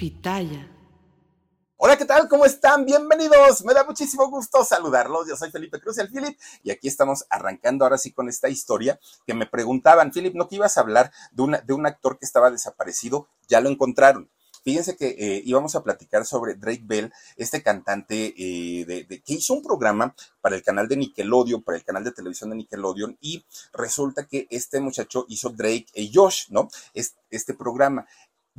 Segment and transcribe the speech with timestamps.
[0.00, 0.66] Pitaya.
[1.76, 2.26] Hola, ¿qué tal?
[2.26, 2.86] ¿Cómo están?
[2.86, 3.62] Bienvenidos.
[3.66, 5.28] Me da muchísimo gusto saludarlos.
[5.28, 8.98] Yo soy Felipe Cruz, el Philip, y aquí estamos arrancando ahora sí con esta historia
[9.26, 12.50] que me preguntaban, Philip, ¿no que ibas a hablar de, de un actor que estaba
[12.50, 13.28] desaparecido?
[13.46, 14.30] Ya lo encontraron.
[14.62, 19.54] Fíjense que eh, íbamos a platicar sobre Drake Bell, este cantante eh, de, que hizo
[19.54, 23.44] un programa para el canal de Nickelodeon, para el canal de televisión de Nickelodeon, y
[23.72, 26.68] resulta que este muchacho hizo Drake y Josh, ¿no?
[26.94, 28.06] este programa.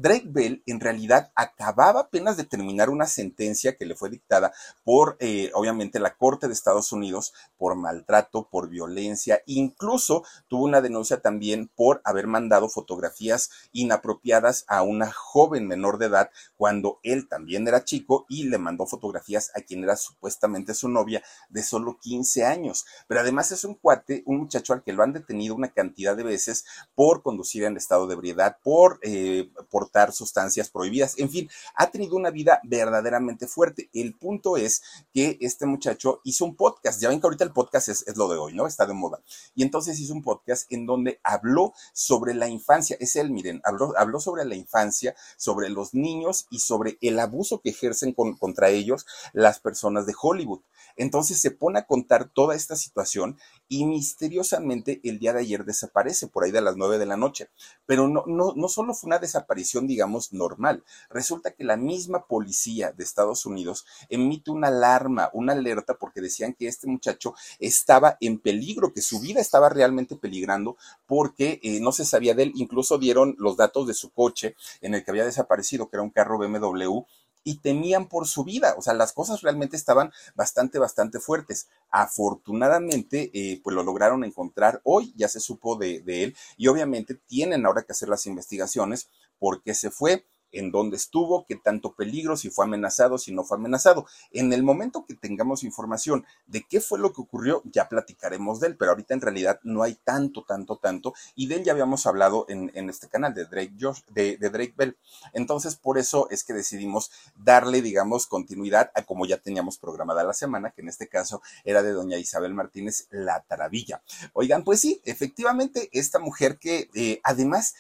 [0.02, 4.52] Drake Bell en realidad acababa apenas de terminar una sentencia que le fue dictada
[4.84, 10.82] por, eh, obviamente, la Corte de Estados Unidos por maltrato, por violencia, incluso tuvo una
[10.82, 17.28] denuncia también por haber mandado fotografías inapropiadas a una joven menor de edad cuando él
[17.28, 21.98] también era chico y le mandó fotografías a quien era supuestamente su novia de solo
[22.00, 22.86] 15 años.
[23.08, 26.24] Pero además es un cuate, un muchacho al que lo han detenido una cantidad de
[26.24, 31.18] veces por conducir en estado de ebriedad, por, eh, por sustancias prohibidas.
[31.18, 33.90] En fin, ha tenido una vida verdaderamente fuerte.
[33.94, 34.82] El punto es
[35.14, 37.02] que este muchacho hizo un podcast.
[37.02, 38.68] Ya ven que ahorita el podcast es, lo de hoy, ¿no?
[38.68, 39.22] Está de moda.
[39.56, 42.98] Y entonces hizo un podcast en donde habló sobre la infancia.
[43.00, 47.62] Es él, miren, habló, habló sobre la infancia, sobre los niños y sobre el abuso
[47.62, 50.62] que ejercen contra ellos las personas de Hollywood.
[50.96, 56.28] Entonces se pone a contar toda esta situación y misteriosamente el día de ayer desaparece
[56.28, 57.50] por ahí de las nueve de la noche.
[57.86, 60.84] Pero no, no, no solo fue una desaparición, digamos, normal.
[61.10, 66.54] Resulta que la misma policía de Estados Unidos emite una alarma, una alerta, porque decían
[66.54, 71.92] que este muchacho estaba en peligro, que su vida estaba realmente peligrando porque eh, no
[71.92, 72.52] se sabía de él.
[72.56, 76.10] Incluso dieron los datos de su coche en el que había desaparecido, que era un
[76.10, 77.04] carro BMW
[77.44, 78.76] y temían por su vida.
[78.78, 81.68] O sea, las cosas realmente estaban bastante, bastante fuertes.
[81.90, 87.16] Afortunadamente, eh, pues lo lograron encontrar hoy, ya se supo de, de él y obviamente
[87.16, 89.10] tienen ahora que hacer las investigaciones
[89.42, 93.58] porque se fue en dónde estuvo, qué tanto peligro, si fue amenazado, si no fue
[93.58, 94.06] amenazado.
[94.32, 98.68] En el momento que tengamos información de qué fue lo que ocurrió, ya platicaremos de
[98.68, 102.06] él, pero ahorita en realidad no hay tanto, tanto, tanto, y de él ya habíamos
[102.06, 104.98] hablado en, este canal de Drake, Josh, de, de, Drake Bell.
[105.34, 110.34] Entonces, por eso es que decidimos darle, digamos, continuidad a como ya teníamos programada la
[110.34, 114.02] semana, que en este caso era de doña Isabel Martínez La Taravilla.
[114.34, 117.76] Oigan, pues sí, efectivamente, esta mujer que eh, además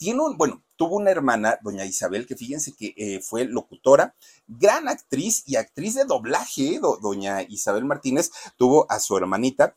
[0.00, 4.16] tiene un, bueno, tuvo una hermana, doña Isabel, que fíjense que eh, fue locutora,
[4.46, 9.76] gran actriz y actriz de doblaje, doña Isabel Martínez, tuvo a su hermanita,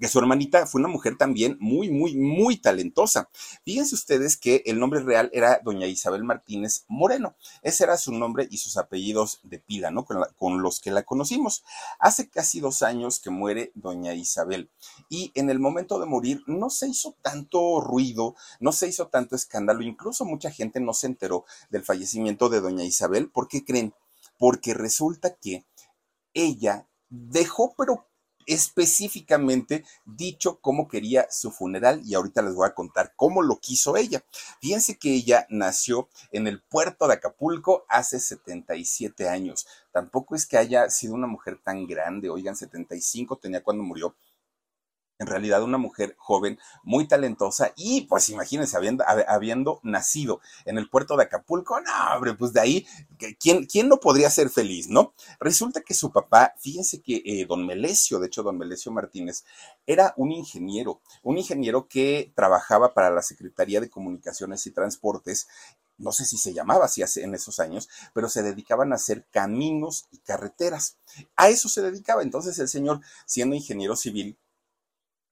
[0.00, 3.28] que su hermanita fue una mujer también muy, muy, muy talentosa.
[3.64, 7.36] Fíjense ustedes que el nombre real era doña Isabel Martínez Moreno.
[7.62, 10.04] Ese era su nombre y sus apellidos de pila, ¿no?
[10.04, 11.62] Con, los que la conocimos.
[11.98, 14.70] Hace casi dos años que muere doña Isabel
[15.08, 19.36] y en el momento de morir no se hizo tanto ruido, no se hizo tanto
[19.36, 23.30] escándalo, incluso mucha gente no se enteró del fallecimiento de doña Isabel.
[23.30, 23.94] ¿Por qué creen?
[24.38, 25.66] Porque resulta que
[26.32, 28.06] ella dejó pero
[28.50, 33.96] específicamente dicho cómo quería su funeral y ahorita les voy a contar cómo lo quiso
[33.96, 34.24] ella.
[34.60, 39.66] Fíjense que ella nació en el puerto de Acapulco hace 77 años.
[39.92, 44.14] Tampoco es que haya sido una mujer tan grande, oigan, 75 tenía cuando murió
[45.20, 50.88] en realidad una mujer joven, muy talentosa y pues imagínense, habiendo, habiendo nacido en el
[50.88, 52.86] puerto de Acapulco, no, hombre, pues de ahí,
[53.38, 55.12] ¿quién, quién no podría ser feliz, no?
[55.38, 59.44] Resulta que su papá, fíjense que eh, don Melesio, de hecho don Melesio Martínez,
[59.86, 65.46] era un ingeniero, un ingeniero que trabajaba para la Secretaría de Comunicaciones y Transportes
[65.98, 70.06] no sé si se llamaba así en esos años, pero se dedicaban a hacer caminos
[70.10, 70.96] y carreteras.
[71.36, 72.22] A eso se dedicaba.
[72.22, 74.38] Entonces el señor, siendo ingeniero civil,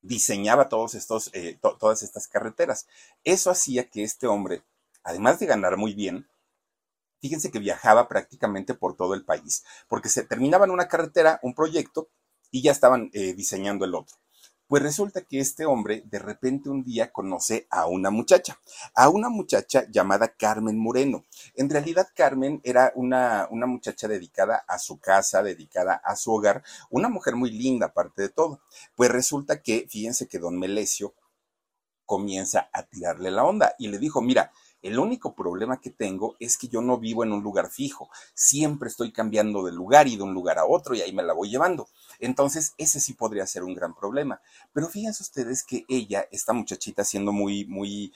[0.02, 2.86] diseñaba todos estos, eh, todas estas carreteras.
[3.24, 4.62] Eso hacía que este hombre,
[5.02, 6.28] además de ganar muy bien,
[7.20, 12.08] fíjense que viajaba prácticamente por todo el país, porque se terminaban una carretera, un proyecto,
[12.50, 14.16] y ya estaban eh, diseñando el otro.
[14.68, 18.60] Pues resulta que este hombre de repente un día conoce a una muchacha,
[18.94, 21.24] a una muchacha llamada Carmen Moreno.
[21.54, 26.62] En realidad Carmen era una, una muchacha dedicada a su casa, dedicada a su hogar,
[26.90, 28.60] una mujer muy linda aparte de todo.
[28.94, 31.14] Pues resulta que, fíjense que don Melesio
[32.04, 34.52] comienza a tirarle la onda y le dijo, mira,
[34.82, 38.08] el único problema que tengo es que yo no vivo en un lugar fijo.
[38.34, 41.32] Siempre estoy cambiando de lugar y de un lugar a otro y ahí me la
[41.32, 41.88] voy llevando.
[42.20, 44.40] Entonces, ese sí podría ser un gran problema.
[44.72, 48.12] Pero fíjense ustedes que ella, esta muchachita, siendo muy, muy,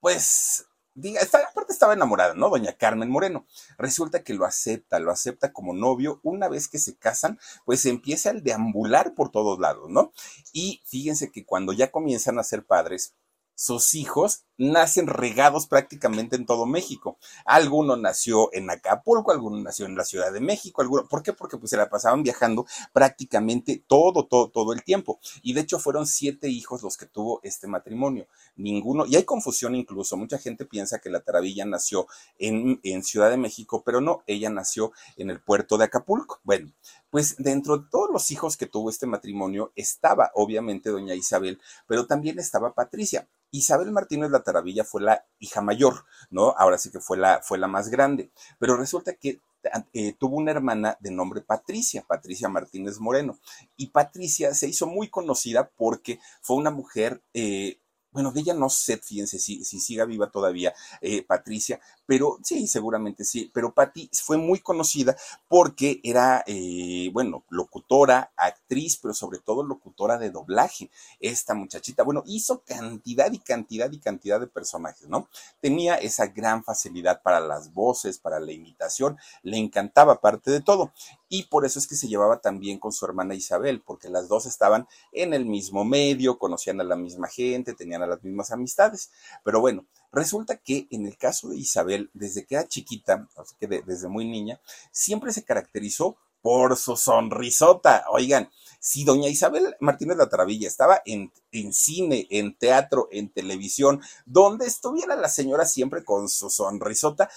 [0.00, 2.50] pues, diga, aparte estaba enamorada, ¿no?
[2.50, 3.46] Doña Carmen Moreno.
[3.78, 6.20] Resulta que lo acepta, lo acepta como novio.
[6.22, 10.12] Una vez que se casan, pues empieza el deambular por todos lados, ¿no?
[10.52, 13.14] Y fíjense que cuando ya comienzan a ser padres,
[13.54, 17.18] sus hijos nacen regados prácticamente en todo México.
[17.44, 21.32] Alguno nació en Acapulco, alguno nació en la Ciudad de México, alguno, ¿por qué?
[21.32, 25.18] Porque pues se la pasaban viajando prácticamente todo, todo, todo el tiempo.
[25.42, 28.26] Y de hecho fueron siete hijos los que tuvo este matrimonio.
[28.56, 32.06] Ninguno, y hay confusión incluso, mucha gente piensa que la Taravilla nació
[32.38, 36.40] en, en Ciudad de México, pero no, ella nació en el puerto de Acapulco.
[36.44, 36.72] Bueno,
[37.10, 42.06] pues dentro de todos los hijos que tuvo este matrimonio estaba obviamente doña Isabel, pero
[42.06, 43.28] también estaba Patricia.
[43.54, 46.54] Isabel Martínez La Taravilla fue la hija mayor, ¿no?
[46.56, 49.40] Ahora sí que fue la, fue la más grande, pero resulta que
[49.92, 53.38] eh, tuvo una hermana de nombre Patricia, Patricia Martínez Moreno,
[53.76, 57.78] y Patricia se hizo muy conocida porque fue una mujer eh,
[58.12, 62.66] bueno, de ella no sé, fíjense, si, si siga viva todavía eh, Patricia, pero sí,
[62.66, 65.16] seguramente sí, pero Patti fue muy conocida
[65.48, 70.90] porque era, eh, bueno, locutora, actriz, pero sobre todo locutora de doblaje.
[71.20, 75.28] Esta muchachita, bueno, hizo cantidad y cantidad y cantidad de personajes, ¿no?
[75.60, 80.92] Tenía esa gran facilidad para las voces, para la imitación, le encantaba parte de todo.
[81.28, 84.28] Y por eso es que se llevaba tan bien con su hermana Isabel, porque las
[84.28, 88.50] dos estaban en el mismo medio, conocían a la misma gente, tenían a las mismas
[88.50, 89.10] amistades.
[89.44, 93.66] Pero bueno, resulta que en el caso de Isabel, desde que era chiquita, así que
[93.66, 94.60] desde muy niña,
[94.90, 98.04] siempre se caracterizó por su sonrisota.
[98.10, 98.50] Oigan,
[98.80, 104.66] si doña Isabel Martínez la Taravilla estaba en, en, cine, en teatro, en televisión, donde
[104.66, 107.30] estuviera la señora siempre con su sonrisota,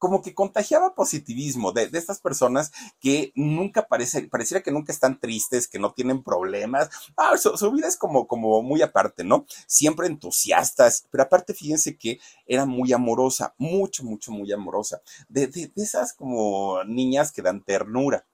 [0.00, 5.68] como que contagiaba positivismo de, estas personas que nunca parece, pareciera que nunca están tristes,
[5.68, 6.88] que no tienen problemas.
[7.18, 9.44] Ah, su, vida es como, como muy aparte, ¿no?
[9.66, 15.02] Siempre entusiastas, pero aparte fíjense que era muy amorosa, mucho, mucho, muy amorosa.
[15.28, 18.26] De, de, esas como niñas que dan ternura.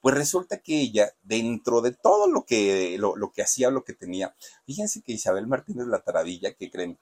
[0.00, 3.92] Pues resulta que ella, dentro de todo lo que, lo, lo que hacía, lo que
[3.92, 4.34] tenía,
[4.66, 6.98] fíjense que Isabel Martínez La Taravilla, que creen,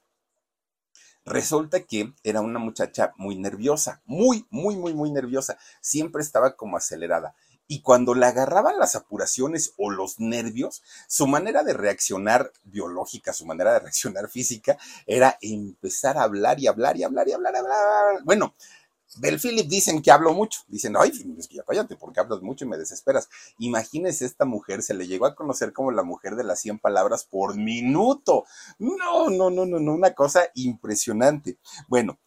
[1.31, 5.57] Resulta que era una muchacha muy nerviosa, muy, muy, muy, muy nerviosa.
[5.81, 7.37] Siempre estaba como acelerada.
[7.69, 13.47] Y cuando la agarraban las apuraciones o los nervios, su manera de reaccionar biológica, su
[13.47, 17.59] manera de reaccionar física, era empezar a hablar y hablar y hablar y hablar, y
[17.59, 18.25] hablar.
[18.25, 18.55] Bueno,
[19.17, 20.61] del Philip dicen que hablo mucho.
[20.69, 23.29] Dicen, ay, es ya cállate porque hablas mucho y me desesperas.
[23.59, 27.25] Imagínese esta mujer, se le llegó a conocer como la mujer de las 100 palabras
[27.25, 28.45] por minuto.
[28.79, 31.59] No, no, no, no, no, una cosa impresionante.
[31.89, 32.19] Bueno,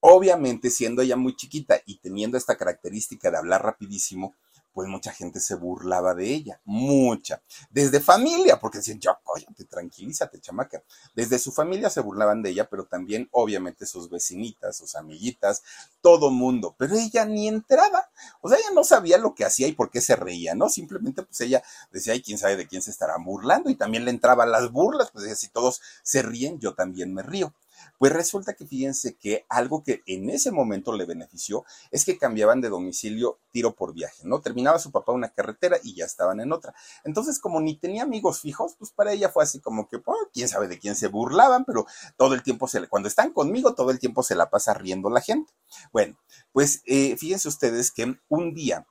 [0.00, 4.34] obviamente siendo ella muy chiquita y teniendo esta característica de hablar rapidísimo,
[4.72, 7.42] pues mucha gente se burlaba de ella, mucha.
[7.70, 10.82] Desde familia, porque decían, ya, cállate, tranquilízate, chamaca.
[11.14, 15.62] Desde su familia se burlaban de ella, pero también, obviamente, sus vecinitas, sus amiguitas,
[16.00, 16.74] todo mundo.
[16.78, 18.10] Pero ella ni entraba.
[18.40, 20.68] O sea, ella no sabía lo que hacía y por qué se reía, ¿no?
[20.68, 23.70] Simplemente, pues ella decía, ay, quién sabe de quién se estará burlando.
[23.70, 27.22] Y también le entraban las burlas, pues decía, si todos se ríen, yo también me
[27.22, 27.54] río.
[28.00, 32.62] Pues resulta que fíjense que algo que en ese momento le benefició es que cambiaban
[32.62, 34.40] de domicilio tiro por viaje, ¿no?
[34.40, 36.74] Terminaba su papá una carretera y ya estaban en otra.
[37.04, 40.48] Entonces, como ni tenía amigos fijos, pues para ella fue así como que, pues, quién
[40.48, 41.84] sabe de quién se burlaban, pero
[42.16, 45.10] todo el tiempo se le, cuando están conmigo, todo el tiempo se la pasa riendo
[45.10, 45.52] la gente.
[45.92, 46.16] Bueno,
[46.52, 48.86] pues eh, fíjense ustedes que un día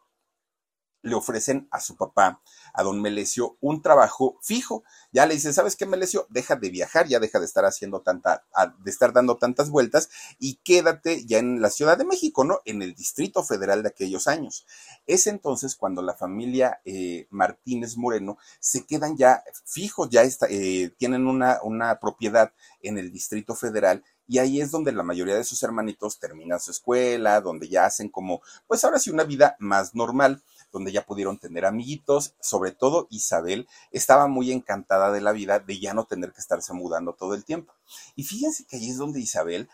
[1.01, 2.41] le ofrecen a su papá,
[2.73, 4.83] a don Melesio, un trabajo fijo.
[5.11, 6.27] Ya le dicen, ¿sabes qué, Melesio?
[6.29, 8.43] Deja de viajar, ya deja de estar haciendo tanta,
[8.83, 10.09] de estar dando tantas vueltas
[10.39, 12.59] y quédate ya en la Ciudad de México, ¿no?
[12.65, 14.65] En el Distrito Federal de aquellos años.
[15.07, 20.93] Es entonces cuando la familia eh, Martínez Moreno se quedan ya fijos, ya está, eh,
[20.97, 25.43] tienen una, una propiedad en el Distrito Federal y ahí es donde la mayoría de
[25.43, 29.95] sus hermanitos terminan su escuela, donde ya hacen como, pues ahora sí, una vida más
[29.95, 35.59] normal donde ya pudieron tener amiguitos, sobre todo Isabel estaba muy encantada de la vida
[35.59, 37.73] de ya no tener que estarse mudando todo el tiempo.
[38.15, 39.69] Y fíjense que ahí es donde Isabel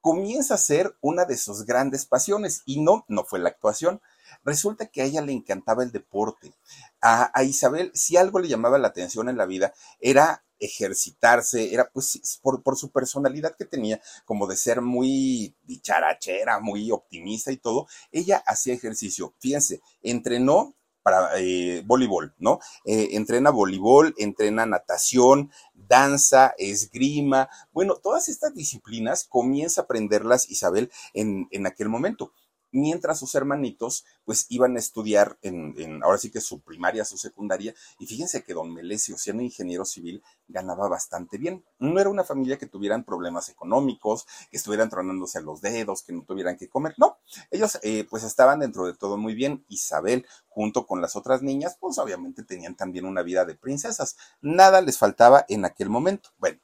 [0.00, 4.00] comienza a ser una de sus grandes pasiones y no, no fue la actuación.
[4.44, 6.54] Resulta que a ella le encantaba el deporte.
[7.00, 12.40] A, Isabel, si algo le llamaba la atención en la vida, era ejercitarse, era pues
[12.42, 18.42] por, su personalidad que tenía, como de ser muy dicharachera, muy optimista y todo, ella
[18.46, 19.34] hacía ejercicio.
[19.38, 22.60] Fíjense, entrenó para eh, voleibol, ¿no?
[22.84, 30.92] Eh, entrena voleibol, entrena natación, danza, esgrima, bueno, todas estas disciplinas comienza a aprenderlas Isabel
[31.14, 32.32] en aquel momento
[32.72, 37.74] mientras sus hermanitos pues iban a estudiar en, ahora sí que su primaria, su secundaria,
[37.98, 41.64] y fíjense que don Melesio, siendo ingeniero civil, ganaba bastante bien.
[41.78, 46.24] No era una familia que tuvieran problemas económicos, que estuvieran tronándose los dedos, que no
[46.24, 47.18] tuvieran que comer, no,
[47.50, 49.64] ellos eh, pues estaban dentro de todo muy bien.
[49.68, 54.80] Isabel, junto con las otras niñas, pues obviamente tenían también una vida de princesas, nada
[54.80, 56.30] les faltaba en aquel momento.
[56.38, 56.58] Bueno,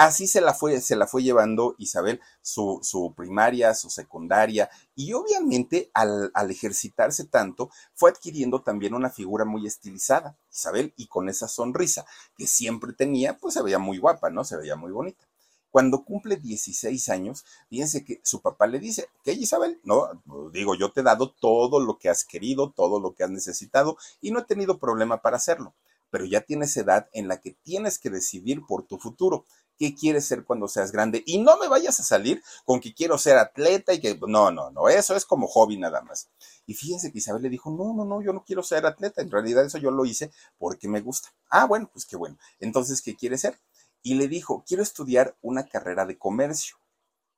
[0.00, 5.12] Así se la fue, se la fue llevando Isabel, su, su primaria, su secundaria, y
[5.12, 11.28] obviamente al, al, ejercitarse tanto, fue adquiriendo también una figura muy estilizada, Isabel, y con
[11.28, 14.44] esa sonrisa que siempre tenía, pues se veía muy guapa, ¿no?
[14.44, 15.26] Se veía muy bonita.
[15.68, 19.80] Cuando cumple 16 años, fíjense que su papá le dice, ¿qué Isabel?
[19.82, 23.30] No, digo, yo te he dado todo lo que has querido, todo lo que has
[23.30, 25.74] necesitado y no he tenido problema para hacerlo,
[26.10, 29.44] pero ya tienes edad en la que tienes que decidir por tu futuro.
[29.78, 31.22] ¿Qué quieres ser cuando seas grande?
[31.24, 34.70] Y no me vayas a salir con que quiero ser atleta y que no, no,
[34.70, 36.28] no, eso es como hobby nada más.
[36.66, 39.30] Y fíjense que Isabel le dijo, no, no, no, yo no quiero ser atleta, en
[39.30, 41.28] realidad eso yo lo hice porque me gusta.
[41.48, 42.36] Ah, bueno, pues qué bueno.
[42.58, 43.58] Entonces, ¿qué quiere ser?
[44.02, 46.76] y le dijo, quiero estudiar una carrera de comercio.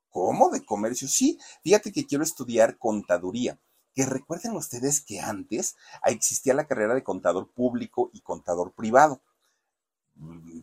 [0.09, 1.09] ¿Cómo de comercio?
[1.09, 3.59] Sí, fíjate que quiero estudiar contaduría.
[3.95, 9.21] Que recuerden ustedes que antes existía la carrera de contador público y contador privado.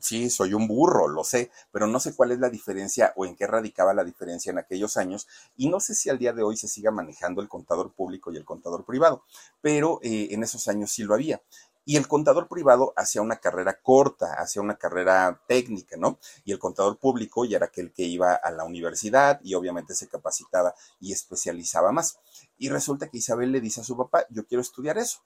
[0.01, 3.35] Sí, soy un burro, lo sé, pero no sé cuál es la diferencia o en
[3.35, 6.55] qué radicaba la diferencia en aquellos años y no sé si al día de hoy
[6.55, 9.23] se siga manejando el contador público y el contador privado,
[9.61, 11.41] pero eh, en esos años sí lo había.
[11.85, 16.19] Y el contador privado hacía una carrera corta, hacía una carrera técnica, ¿no?
[16.43, 20.09] Y el contador público ya era aquel que iba a la universidad y obviamente se
[20.09, 22.19] capacitaba y especializaba más.
[22.57, 25.19] Y resulta que Isabel le dice a su papá, yo quiero estudiar eso.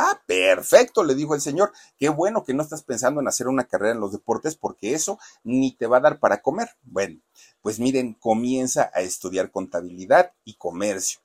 [0.00, 1.72] Ah, perfecto, le dijo el señor.
[1.98, 5.18] Qué bueno que no estás pensando en hacer una carrera en los deportes porque eso
[5.42, 6.70] ni te va a dar para comer.
[6.84, 7.20] Bueno,
[7.62, 11.18] pues miren, comienza a estudiar contabilidad y comercio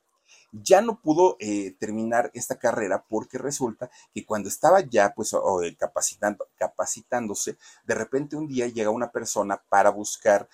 [0.53, 5.75] ya no pudo eh, terminar esta carrera porque resulta que cuando estaba ya pues eh,
[5.75, 10.47] capacitando, capacitándose, de repente un día llega una persona para buscar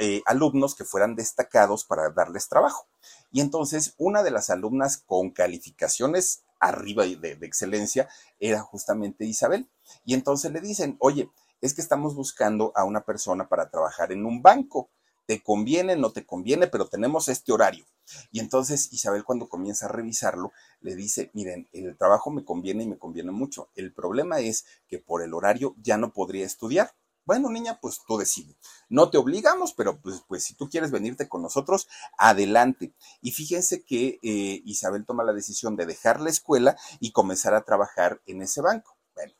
[0.00, 2.86] eh, alumnos que fueran destacados para darles trabajo.
[3.32, 9.68] Y entonces una de las alumnas con calificaciones arriba de, de excelencia era justamente Isabel.
[10.04, 14.26] Y entonces le dicen, oye, es que estamos buscando a una persona para trabajar en
[14.26, 14.90] un banco
[15.28, 17.84] te conviene, no te conviene, pero tenemos este horario.
[18.32, 22.86] Y entonces Isabel cuando comienza a revisarlo, le dice, miren, el trabajo me conviene y
[22.86, 23.68] me conviene mucho.
[23.74, 26.94] El problema es que por el horario ya no podría estudiar.
[27.28, 28.56] Bueno, niña, pues tú decides.
[28.88, 32.94] No te obligamos, pero pues, pues si tú quieres venirte con nosotros, adelante.
[33.20, 37.66] Y fíjense que eh, Isabel toma la decisión de dejar la escuela y comenzar a
[37.66, 38.96] trabajar en ese banco.
[39.14, 39.34] Bueno,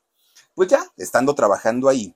[0.52, 2.14] pues ya, estando trabajando ahí,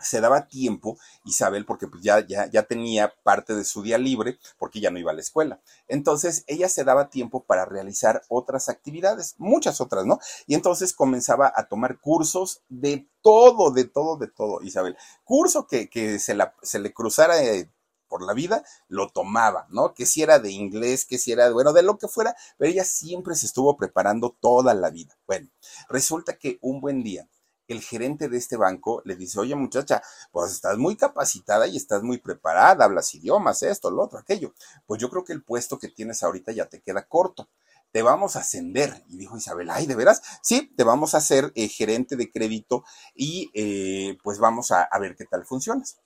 [0.00, 4.38] se daba tiempo, Isabel, porque pues ya, ya, ya tenía parte de su día libre,
[4.58, 5.60] porque ya no iba a la escuela.
[5.88, 10.18] Entonces, ella se daba tiempo para realizar otras actividades, muchas otras, ¿no?
[10.46, 14.96] Y entonces comenzaba a tomar cursos de todo, de todo, de todo, Isabel.
[15.24, 17.70] Curso que, que se, la, se le cruzara eh,
[18.08, 19.94] por la vida, lo tomaba, ¿no?
[19.94, 22.84] Que si era de inglés, que si era, bueno, de lo que fuera, pero ella
[22.84, 25.16] siempre se estuvo preparando toda la vida.
[25.26, 25.48] Bueno,
[25.88, 27.28] resulta que un buen día,
[27.68, 32.02] el gerente de este banco le dice, oye muchacha, pues estás muy capacitada y estás
[32.02, 34.54] muy preparada, hablas idiomas, esto, lo otro, aquello.
[34.86, 37.48] Pues yo creo que el puesto que tienes ahorita ya te queda corto.
[37.90, 39.02] Te vamos a ascender.
[39.08, 40.20] Y dijo Isabel, ay, ¿de veras?
[40.42, 42.84] Sí, te vamos a hacer eh, gerente de crédito
[43.14, 45.98] y eh, pues vamos a, a ver qué tal funcionas.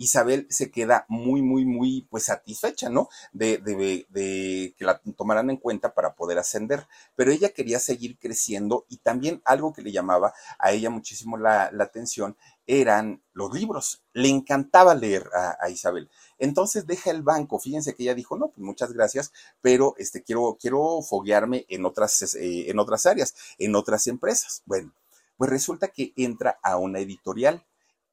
[0.00, 3.10] Isabel se queda muy, muy, muy, pues satisfecha, ¿no?
[3.32, 6.86] De, de, de, que la tomaran en cuenta para poder ascender.
[7.16, 11.70] Pero ella quería seguir creciendo y también algo que le llamaba a ella muchísimo la,
[11.72, 12.34] la atención
[12.66, 14.02] eran los libros.
[14.14, 16.08] Le encantaba leer a, Isabel.
[16.38, 17.58] Entonces deja el banco.
[17.58, 22.34] Fíjense que ella dijo, no, pues muchas gracias, pero este, quiero, quiero foguearme en otras,
[22.34, 24.62] eh, en otras áreas, en otras empresas.
[24.64, 24.94] Bueno,
[25.36, 27.66] pues resulta que entra a una editorial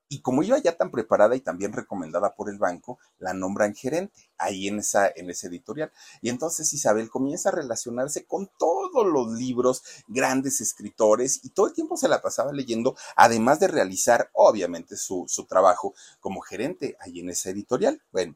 [0.09, 4.29] y como iba ya tan preparada y también recomendada por el banco, la nombran gerente
[4.37, 5.91] ahí en esa en ese editorial.
[6.21, 11.73] Y entonces Isabel comienza a relacionarse con todos los libros, grandes escritores, y todo el
[11.73, 17.19] tiempo se la pasaba leyendo, además de realizar, obviamente, su, su trabajo como gerente ahí
[17.19, 18.01] en esa editorial.
[18.11, 18.35] Bueno,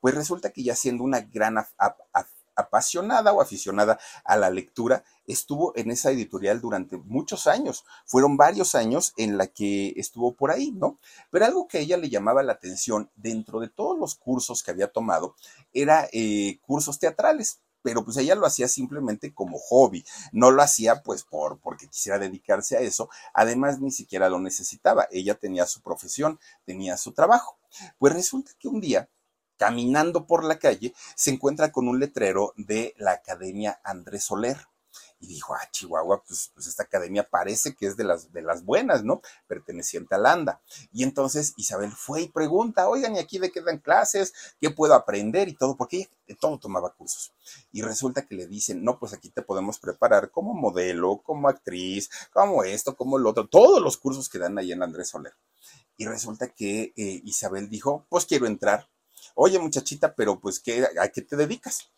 [0.00, 1.58] pues resulta que ya siendo una gran
[2.54, 7.84] apasionada o aficionada a la lectura, estuvo en esa editorial durante muchos años.
[8.06, 10.98] Fueron varios años en la que estuvo por ahí, ¿no?
[11.30, 14.70] Pero algo que a ella le llamaba la atención dentro de todos los cursos que
[14.70, 15.34] había tomado
[15.72, 21.02] era eh, cursos teatrales pero pues ella lo hacía simplemente como hobby, no lo hacía
[21.02, 25.82] pues por porque quisiera dedicarse a eso, además ni siquiera lo necesitaba, ella tenía su
[25.82, 27.58] profesión, tenía su trabajo.
[27.98, 29.08] Pues resulta que un día
[29.62, 34.56] caminando por la calle, se encuentra con un letrero de la Academia Andrés Soler.
[35.20, 38.64] y dijo, ah, Chihuahua, pues, pues, esta academia parece que es de las, de las
[38.64, 39.22] buenas, ¿no?
[39.46, 40.60] Perteneciente a Landa.
[40.92, 44.32] Y entonces Isabel fue y pregunta, oigan, ¿y aquí de qué dan clases?
[44.60, 45.48] ¿Qué puedo aprender?
[45.48, 47.32] Y todo, porque ella de todo tomaba cursos.
[47.70, 52.10] Y resulta que le dicen, no, pues aquí te podemos preparar como modelo, como actriz,
[52.32, 55.34] como esto, como lo otro, todos los cursos que dan ahí en Andrés Soler.
[55.96, 58.91] Y resulta que eh, Isabel dijo, pues quiero entrar.
[59.34, 61.90] Oye, muchachita, pero pues, ¿qué, ¿a qué te dedicas?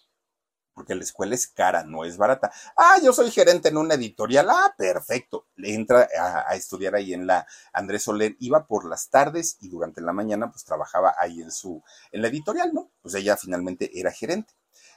[0.75, 2.53] porque la escuela es cara, no es barata.
[2.77, 4.51] Ah, yo soy gerente en una editorial.
[4.51, 5.47] Ah, perfecto.
[5.57, 8.37] Le entra a, estudiar ahí en la Andrés Soler.
[8.41, 12.29] Iba por las tardes y durante la mañana pues trabajaba ahí en su, en la
[12.29, 12.91] editorial, ¿no?
[13.01, 14.53] Pues ella finalmente era gerente.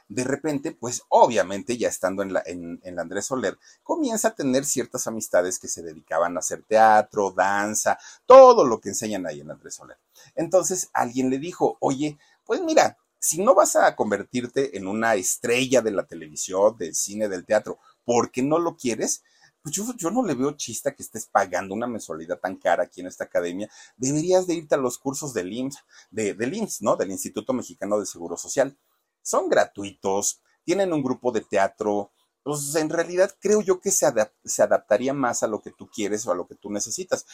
[0.08, 4.34] De repente, pues obviamente ya estando en la, en, en la Andrés Soler, comienza a
[4.34, 9.40] tener ciertas amistades que se dedicaban a hacer teatro, danza, todo lo que enseñan ahí
[9.40, 9.98] en Andrés Soler.
[10.34, 15.82] Entonces alguien le dijo, oye, pues mira, si no vas a convertirte en una estrella
[15.82, 19.22] de la televisión, del cine, del teatro, porque no lo quieres,
[19.62, 23.08] pues yo, no le veo chista que estés pagando una mensualidad tan cara aquí en
[23.08, 23.68] esta academia.
[23.96, 25.78] Deberías de irte a los cursos del IMSS,
[26.10, 26.96] de, del IMSS, ¿no?
[26.96, 28.76] Del Instituto Mexicano de Seguro Social.
[29.22, 34.06] Son gratuitos, tienen un grupo de teatro, pues en realidad creo yo que se,
[34.44, 37.26] se, adaptaría más a lo que tú quieres o a lo que tú necesitas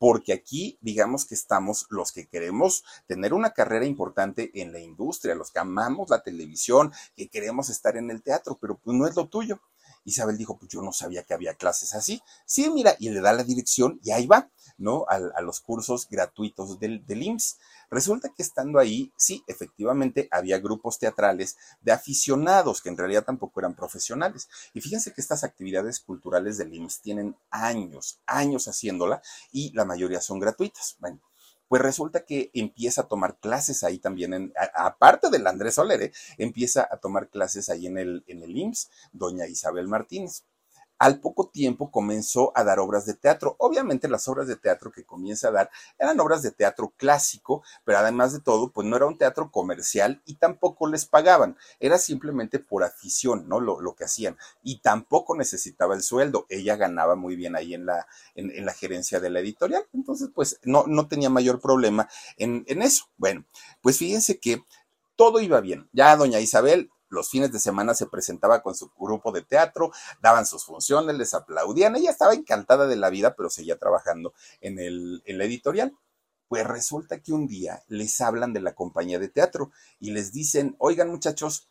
[0.00, 5.34] porque aquí digamos que estamos los que queremos tener una carrera importante en la industria,
[5.34, 9.14] los que amamos la televisión, que queremos estar en el teatro, pero pues no es
[9.14, 9.60] lo tuyo.
[10.06, 12.22] Isabel dijo, pues yo no sabía que había clases así.
[12.46, 15.04] Sí, mira, y le da la dirección y ahí va, ¿no?
[15.06, 17.58] A, los cursos gratuitos del, del IMSS.
[17.90, 23.58] Resulta que estando ahí, sí, efectivamente había grupos teatrales de aficionados que en realidad tampoco
[23.60, 24.48] eran profesionales.
[24.72, 30.20] Y fíjense que estas actividades culturales del IMSS tienen años, años haciéndola y la mayoría
[30.20, 30.96] son gratuitas.
[31.00, 31.20] Bueno,
[31.66, 36.12] pues resulta que empieza a tomar clases ahí también, en, aparte del Andrés Soler, ¿eh?
[36.38, 40.44] empieza a tomar clases ahí en el, en el IMSS, doña Isabel Martínez
[41.00, 43.56] al poco tiempo comenzó a dar obras de teatro.
[43.58, 47.98] Obviamente las obras de teatro que comienza a dar eran obras de teatro clásico, pero
[47.98, 51.56] además de todo, pues no era un teatro comercial y tampoco les pagaban.
[51.80, 53.60] Era simplemente por afición, ¿no?
[53.60, 54.36] Lo, lo que hacían.
[54.62, 56.44] Y tampoco necesitaba el sueldo.
[56.50, 59.86] Ella ganaba muy bien ahí en la, en, la gerencia de la editorial.
[59.94, 63.06] Entonces, pues no, no tenía mayor problema en, en eso.
[63.16, 63.46] Bueno,
[63.80, 64.62] pues fíjense que
[65.16, 65.88] todo iba bien.
[65.92, 69.92] Ya doña Isabel los fines de semana se presentaba con su grupo de teatro,
[70.22, 71.96] daban sus funciones, les aplaudían.
[71.96, 75.94] Ella estaba encantada de la vida, pero seguía trabajando en, el, en la editorial.
[76.48, 80.74] Pues resulta que un día les hablan de la compañía de teatro y les dicen,
[80.78, 81.68] oigan muchachos,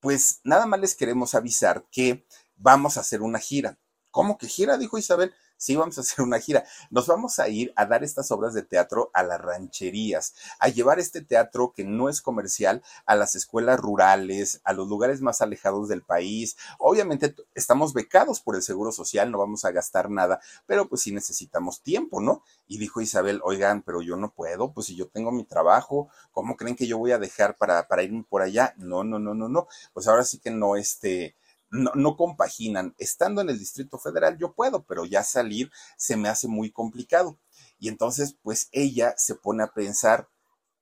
[0.00, 3.78] pues nada más les queremos avisar que vamos a hacer una gira.
[4.10, 4.76] ¿Cómo que gira?
[4.76, 6.64] Dijo Isabel sí vamos a hacer una gira.
[6.90, 10.98] Nos vamos a ir a dar estas obras de teatro a las rancherías, a llevar
[10.98, 15.88] este teatro que no es comercial a las escuelas rurales, a los lugares más alejados
[15.88, 16.56] del país.
[16.78, 21.12] Obviamente estamos becados por el Seguro Social, no vamos a gastar nada, pero pues sí
[21.12, 22.42] necesitamos tiempo, ¿no?
[22.66, 26.56] Y dijo Isabel, oigan, pero yo no puedo, pues si yo tengo mi trabajo, ¿cómo
[26.56, 28.74] creen que yo voy a dejar para, para irme por allá?
[28.78, 29.68] No, no, no, no, no.
[29.92, 31.36] Pues ahora sí que no, este,
[31.72, 32.94] no, compaginan.
[32.98, 37.38] Estando en el Distrito Federal yo puedo, pero ya salir se me hace muy complicado.
[37.78, 40.28] Y entonces, pues ella se pone a pensar,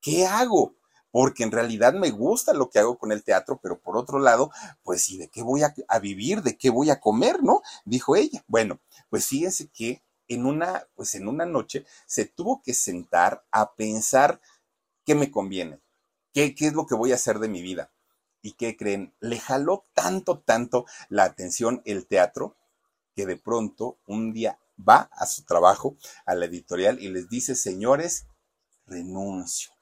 [0.00, 0.76] ¿qué hago?
[1.12, 4.50] Porque en realidad me gusta lo que hago con el teatro, pero por otro lado,
[4.82, 6.42] pues ¿y de qué voy a, a vivir?
[6.42, 7.42] ¿De qué voy a comer?
[7.42, 7.62] ¿No?
[7.84, 8.44] Dijo ella.
[8.46, 13.74] Bueno, pues fíjense que en una, pues en una noche se tuvo que sentar a
[13.74, 14.40] pensar
[15.04, 15.80] qué me conviene,
[16.32, 17.92] qué, qué es lo que voy a hacer de mi vida.
[18.42, 19.14] ¿Y qué creen?
[19.20, 22.56] Le jaló tanto, tanto la atención el teatro
[23.14, 27.54] que de pronto un día va a su trabajo, a la editorial y les dice,
[27.54, 28.26] señores,
[28.86, 29.72] renuncio.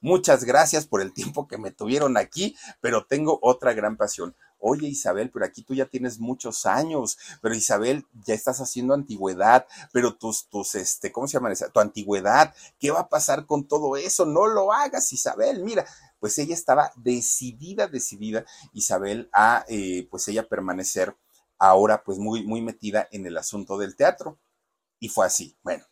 [0.00, 4.34] Muchas gracias por el tiempo que me tuvieron aquí, pero tengo otra gran pasión.
[4.58, 9.66] Oye Isabel, pero aquí tú ya tienes muchos años, pero Isabel, ya estás haciendo antigüedad,
[9.92, 11.52] pero tus, tus, este, ¿cómo se llama?
[11.54, 14.24] Tu antigüedad, ¿qué va a pasar con todo eso?
[14.24, 15.86] No lo hagas, Isabel, mira,
[16.20, 21.14] pues ella estaba decidida, decidida, Isabel, a eh, pues ella permanecer
[21.58, 24.38] ahora pues muy, muy metida en el asunto del teatro.
[24.98, 25.54] Y fue así.
[25.62, 25.84] Bueno,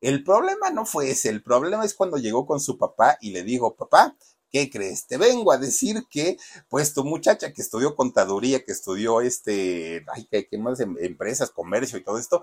[0.00, 3.42] el problema no fue ese, el problema es cuando llegó con su papá y le
[3.42, 4.16] dijo, papá,
[4.50, 5.06] ¿qué crees?
[5.06, 6.36] Te vengo a decir que,
[6.68, 10.80] pues tu muchacha que estudió contaduría, que estudió este, ay, ¿qué, más?
[10.80, 12.42] Em, empresas, comercio y todo esto,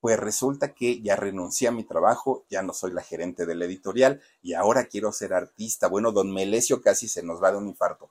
[0.00, 3.66] pues resulta que ya renuncié a mi trabajo, ya no soy la gerente de la
[3.66, 5.88] editorial y ahora quiero ser artista.
[5.88, 8.10] Bueno, don Melesio casi se nos va de un infarto.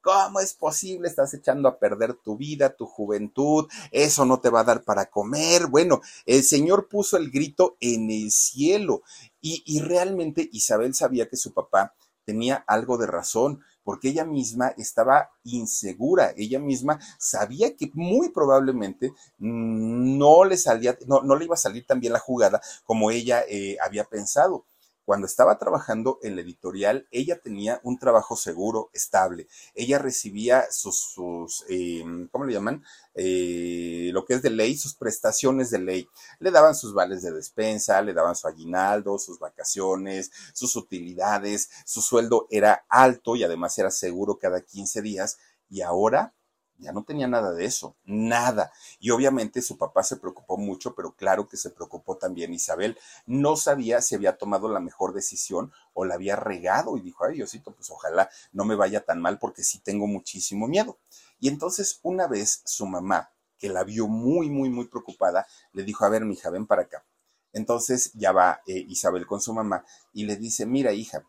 [0.00, 1.08] ¿Cómo es posible?
[1.08, 5.06] Estás echando a perder tu vida, tu juventud, eso no te va a dar para
[5.06, 5.66] comer.
[5.66, 9.02] Bueno, el Señor puso el grito en el cielo
[9.40, 11.92] y, y realmente Isabel sabía que su papá
[12.26, 19.12] tenía algo de razón, porque ella misma estaba insegura, ella misma sabía que muy probablemente
[19.38, 23.44] no le salía, no, no le iba a salir tan bien la jugada como ella
[23.48, 24.64] eh, había pensado
[25.06, 29.46] cuando estaba trabajando en la editorial, ella tenía un trabajo seguro, estable.
[29.74, 32.84] Ella recibía sus, sus em, ¿cómo le llaman?
[33.14, 36.08] Eh, lo que es de ley, sus prestaciones de ley.
[36.40, 41.70] Le daban sus vales de despensa, le daban su aguinaldo, sus vacaciones, sus utilidades.
[41.84, 45.38] Su sueldo era alto y además era seguro cada 15 días.
[45.70, 46.34] Y ahora
[46.78, 48.72] ya no tenía nada de eso, nada.
[49.00, 52.98] Y obviamente su papá se preocupó mucho, pero claro que se preocupó también Isabel.
[53.26, 57.36] No sabía si había tomado la mejor decisión o la había regado y dijo, ay
[57.36, 60.98] Diosito, pues ojalá no me vaya tan mal porque sí tengo muchísimo miedo.
[61.40, 66.04] Y entonces una vez su mamá, que la vio muy, muy, muy preocupada, le dijo,
[66.04, 67.04] a ver, mija, ven para acá.
[67.52, 71.24] Entonces ya va eh, Isabel con su mamá y le dice, mira, hija,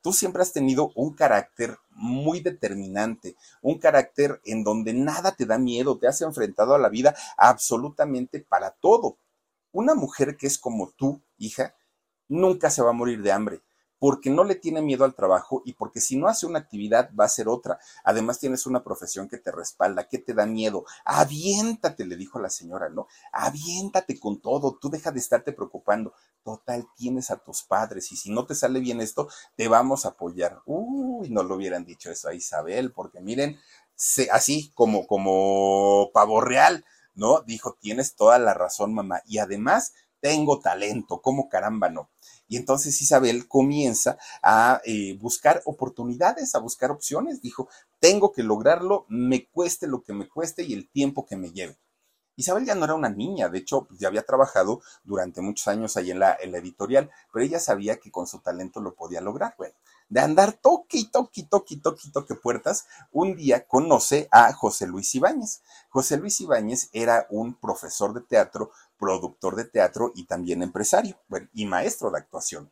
[0.00, 5.58] Tú siempre has tenido un carácter muy determinante, un carácter en donde nada te da
[5.58, 9.18] miedo, te has enfrentado a la vida absolutamente para todo.
[9.72, 11.74] Una mujer que es como tú, hija,
[12.28, 13.62] nunca se va a morir de hambre
[14.00, 17.26] porque no le tiene miedo al trabajo y porque si no hace una actividad va
[17.26, 17.78] a ser otra.
[18.02, 20.84] Además tienes una profesión que te respalda, que te da miedo.
[21.04, 23.06] Aviéntate, le dijo la señora, ¿no?
[23.30, 26.14] Aviéntate con todo, tú deja de estarte preocupando.
[26.42, 30.10] Total, tienes a tus padres y si no te sale bien esto, te vamos a
[30.10, 30.62] apoyar.
[30.64, 33.58] Uy, no lo hubieran dicho eso a Isabel, porque miren,
[34.32, 37.42] así como, como pavo real, ¿no?
[37.42, 39.20] Dijo, tienes toda la razón, mamá.
[39.26, 42.10] Y además, tengo talento, ¿cómo caramba no?
[42.50, 47.40] Y entonces Isabel comienza a eh, buscar oportunidades, a buscar opciones.
[47.40, 47.68] Dijo,
[48.00, 51.78] tengo que lograrlo, me cueste lo que me cueste y el tiempo que me lleve.
[52.34, 56.10] Isabel ya no era una niña, de hecho, ya había trabajado durante muchos años ahí
[56.10, 59.54] en la, editorial, pero ella sabía que con su talento lo podía lograr.
[59.56, 59.74] Bueno,
[60.08, 61.76] de andar toque y toque y toque
[62.12, 65.62] toque puertas, un día conoce a José Luis Ibáñez.
[65.88, 71.18] José Luis Ibáñez era un profesor de teatro productor de teatro y también empresario,
[71.54, 72.70] y maestro de actuación.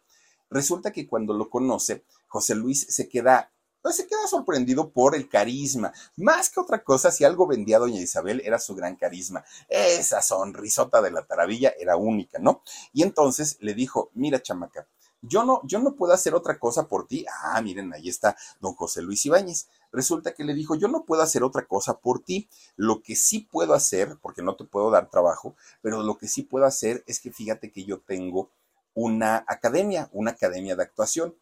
[0.50, 5.28] Resulta que cuando lo conoce, José Luis se queda pues se queda sorprendido por el
[5.28, 5.92] carisma.
[6.16, 9.44] Más que otra cosa, si algo vendía a doña Isabel era su gran carisma.
[9.68, 12.62] Esa sonrisota de la taravilla era única, ¿no?
[12.92, 14.88] Y entonces le dijo, mira chamaca,
[15.22, 17.24] yo no, yo no puedo hacer otra cosa por ti.
[17.42, 21.22] Ah, miren, ahí está don José Luis Ibáñez resulta que le dijo, yo no puedo
[21.22, 25.10] hacer otra cosa por ti, lo que sí puedo hacer, porque no te puedo dar
[25.10, 28.50] trabajo, pero lo que sí puedo hacer es que fíjate que yo tengo
[28.94, 31.36] una academia, una academia de actuación.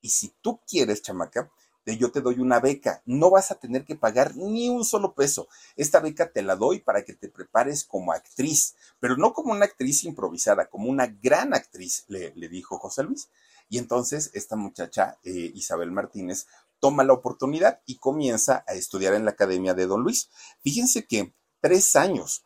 [0.00, 1.50] Y si tú quieres, chamaca,
[1.96, 3.02] yo te doy una beca.
[3.06, 5.48] No vas a tener que pagar ni un solo peso.
[5.76, 9.64] Esta beca te la doy para que te prepares como actriz, pero no como una
[9.64, 13.28] actriz improvisada, como una gran actriz, le, dijo José Luis.
[13.68, 16.46] Y entonces esta muchacha, eh, Isabel Martínez,
[16.80, 20.30] toma la oportunidad y comienza a estudiar en la Academia de Don Luis.
[20.62, 22.44] Fíjense que tres años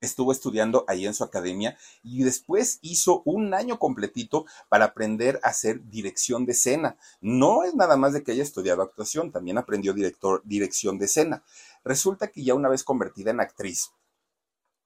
[0.00, 5.48] estuvo estudiando ahí en su academia y después hizo un año completito para aprender a
[5.48, 6.96] hacer dirección de escena.
[7.20, 11.44] No es nada más de que haya estudiado actuación, también aprendió director, dirección de escena.
[11.84, 13.90] Resulta que ya una vez convertida en actriz,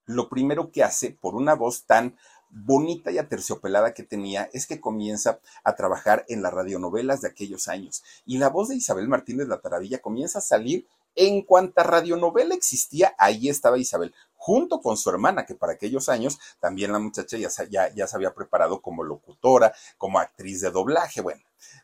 [0.06, 2.16] lo primero que hace por una voz tan
[2.54, 7.68] bonita y aterciopelada que tenía es que comienza a trabajar en las radionovelas de aquellos
[7.68, 8.02] años.
[8.24, 10.86] Y la voz de Isabel Martínez La Taravilla comienza a salir
[11.16, 14.12] en cuanta radionovela existía, ahí estaba Isabel,
[14.44, 18.14] junto con su hermana, que para aquellos años también la muchacha ya, ya, ya se
[18.14, 21.22] había preparado como locutora, como actriz de doblaje.
[21.22, 21.40] Bueno,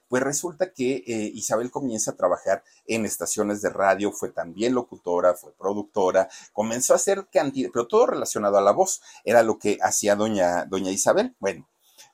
[0.08, 5.32] pues resulta que eh, Isabel comienza a trabajar en estaciones de radio, fue también locutora,
[5.32, 9.78] fue productora, comenzó a hacer cantidad, pero todo relacionado a la voz, era lo que
[9.80, 11.34] hacía doña, doña Isabel.
[11.40, 11.66] Bueno,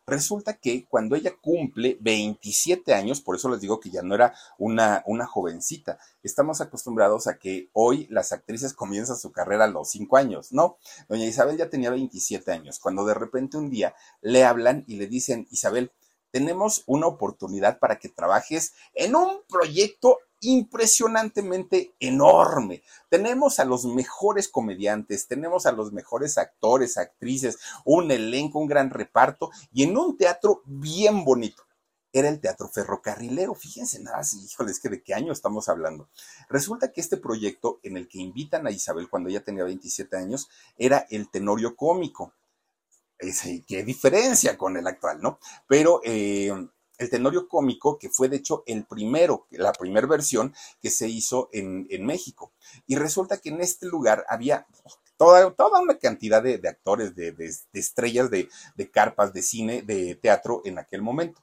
[0.08, 4.34] Resulta que cuando ella cumple 27 años, por eso les digo que ya no era
[4.56, 9.90] una, una jovencita, estamos acostumbrados a que hoy las actrices comienzan su carrera a los
[9.90, 10.78] 5 años, ¿no?
[11.08, 15.08] Doña Isabel ya tenía 27 años, cuando de repente un día le hablan y le
[15.08, 15.90] dicen, Isabel,
[16.30, 22.82] tenemos una oportunidad para que trabajes en un proyecto impresionantemente enorme.
[23.08, 28.90] Tenemos a los mejores comediantes, tenemos a los mejores actores, actrices, un elenco, un gran
[28.90, 31.64] reparto y en un teatro bien bonito.
[32.12, 33.54] Era el Teatro Ferrocarrilero.
[33.54, 36.08] Fíjense nada, híjoles, que de qué año estamos hablando.
[36.48, 40.48] Resulta que este proyecto en el que invitan a Isabel cuando ella tenía 27 años
[40.78, 42.32] era el Tenorio Cómico
[43.66, 45.38] qué diferencia con el actual, ¿no?
[45.66, 46.52] Pero eh,
[46.98, 51.48] el tenorio cómico, que fue de hecho el primero, la primera versión que se hizo
[51.52, 52.52] en, México.
[52.86, 54.66] Y resulta que en este lugar había
[55.16, 57.34] toda, toda una cantidad de, actores, de,
[57.72, 58.48] estrellas, de,
[58.90, 61.42] carpas, de cine, de teatro en aquel momento.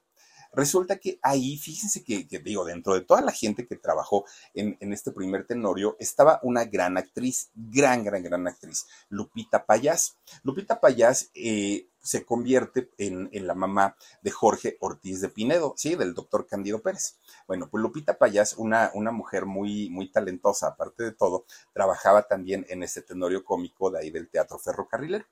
[0.55, 5.11] Resulta que ahí, fíjense que, digo, dentro de toda la gente que trabajó en, este
[5.11, 10.15] primer tenorio, estaba una gran actriz, gran, gran, gran actriz, Lupita Payás.
[10.43, 16.13] Lupita Payás eh, se convierte en, la mamá de Jorge Ortiz de Pinedo, sí, del
[16.13, 17.17] doctor Candido Pérez.
[17.47, 22.65] Bueno, pues Lupita Payás, una, una mujer muy, muy talentosa, aparte de todo, trabajaba también
[22.69, 25.25] en este tenorio cómico de ahí del Teatro Ferrocarrilero.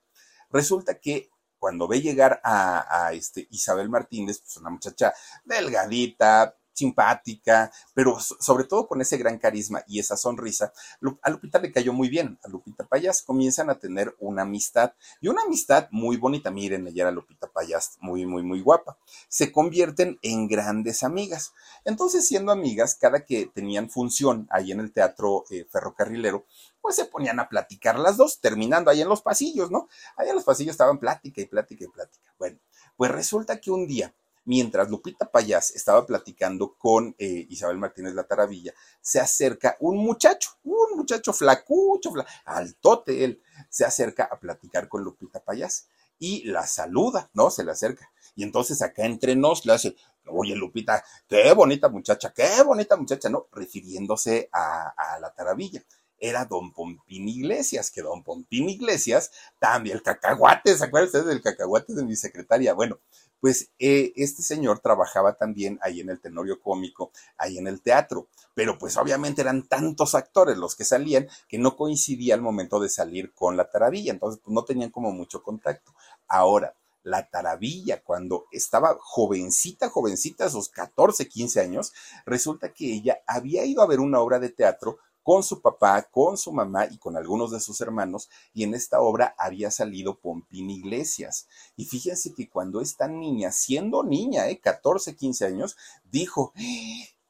[0.49, 1.29] Resulta que
[1.59, 5.13] cuando ve llegar a, este Isabel Martínez, pues una muchacha
[5.45, 10.73] delgadita, simpática, pero sobre todo con ese gran carisma y esa sonrisa,
[11.21, 12.39] a Lupita le cayó muy bien.
[12.43, 16.49] A Lupita Payas comienzan a tener una amistad y una amistad muy bonita.
[16.49, 18.97] Miren, ella era Lupita Payas, muy, muy, muy guapa.
[19.29, 21.53] Se convierten en grandes amigas.
[21.85, 26.45] Entonces, siendo amigas, cada que tenían función ahí en el teatro eh, ferrocarrilero,
[26.81, 29.87] pues se ponían a platicar las dos, terminando ahí en los pasillos, ¿no?
[30.17, 32.33] Ahí en los pasillos estaban plática y plática y plática.
[32.39, 32.57] Bueno,
[32.97, 38.23] pues resulta que un día mientras Lupita Payas estaba platicando con eh, Isabel Martínez La
[38.23, 42.11] Taravilla, se acerca un muchacho, un muchacho flacucho,
[42.45, 45.87] altote él, se acerca a platicar con Lupita Payas
[46.19, 47.49] y la saluda, ¿no?
[47.49, 48.11] Se le acerca.
[48.35, 49.95] Y entonces acá entre nos le hace,
[50.27, 53.47] oye Lupita, qué bonita muchacha, qué bonita muchacha, ¿no?
[53.51, 55.83] Refiriéndose a, a la Taravilla
[56.21, 61.41] era don Pompín Iglesias, que don Pompín Iglesias, también el cacahuate, ¿se acuerdan ustedes del
[61.41, 62.73] cacahuate de mi secretaria?
[62.73, 62.99] Bueno,
[63.41, 68.27] pues eh, este señor trabajaba también ahí en el tenorio cómico, ahí en el teatro,
[68.53, 72.87] pero pues obviamente eran tantos actores los que salían que no coincidía el momento de
[72.87, 75.93] salir con la taravilla, entonces pues, no tenían como mucho contacto.
[76.27, 81.93] Ahora, la taravilla, cuando estaba jovencita, jovencita, a sus 14, 15 años,
[82.25, 86.37] resulta que ella había ido a ver una obra de teatro con su papá, con
[86.37, 90.69] su mamá y con algunos de sus hermanos, y en esta obra había salido Pompín
[90.69, 91.47] Iglesias.
[91.75, 94.59] Y fíjense que cuando esta niña, siendo niña, ¿eh?
[94.59, 96.53] 14, 15 años, dijo,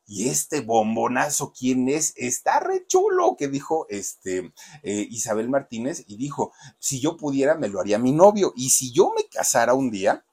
[0.05, 2.13] ¿y este bombonazo quién es?
[2.15, 7.67] Está re chulo, que dijo este, eh, Isabel Martínez, y dijo, si yo pudiera, me
[7.67, 10.25] lo haría mi novio, y si yo me casara un día,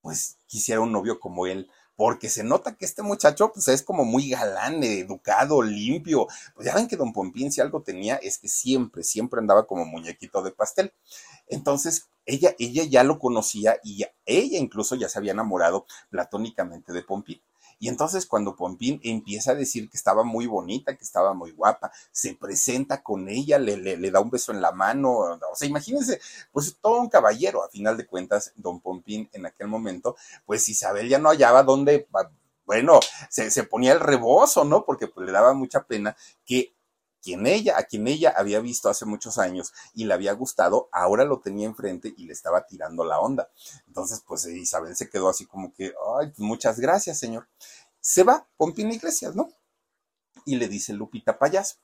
[0.00, 4.04] pues quisiera un novio como él porque se nota que este muchacho pues es como
[4.04, 6.28] muy galán, educado, limpio.
[6.54, 9.86] Pues ya ven que don Pompín si algo tenía es que siempre, siempre andaba como
[9.86, 10.92] muñequito de pastel.
[11.48, 17.02] Entonces, ella, ella ya lo conocía y ella incluso ya se había enamorado platónicamente de
[17.02, 17.40] Pompín.
[17.78, 21.92] Y entonces cuando Pompín empieza a decir que estaba muy bonita, que estaba muy guapa,
[22.10, 26.20] se presenta con ella, le, le, da un beso en la mano, o sea, imagínense,
[26.52, 31.08] pues todo un caballero, a final de cuentas, don Pompín en aquel momento, pues Isabel
[31.08, 32.08] ya no hallaba dónde
[32.66, 32.98] bueno,
[33.30, 34.84] se, se, ponía el rebozo, ¿no?
[34.84, 36.75] Porque pues, le daba mucha pena que
[37.46, 41.40] ella, a quien ella había visto hace muchos años y le había gustado, ahora lo
[41.40, 43.50] tenía enfrente y le estaba tirando la onda.
[43.86, 47.48] Entonces, pues Isabel se quedó así como que, ay, pues, muchas gracias, señor.
[48.00, 49.48] Se va Pompín Iglesias, ¿no?
[50.44, 51.76] Y le dice Lupita Payaso,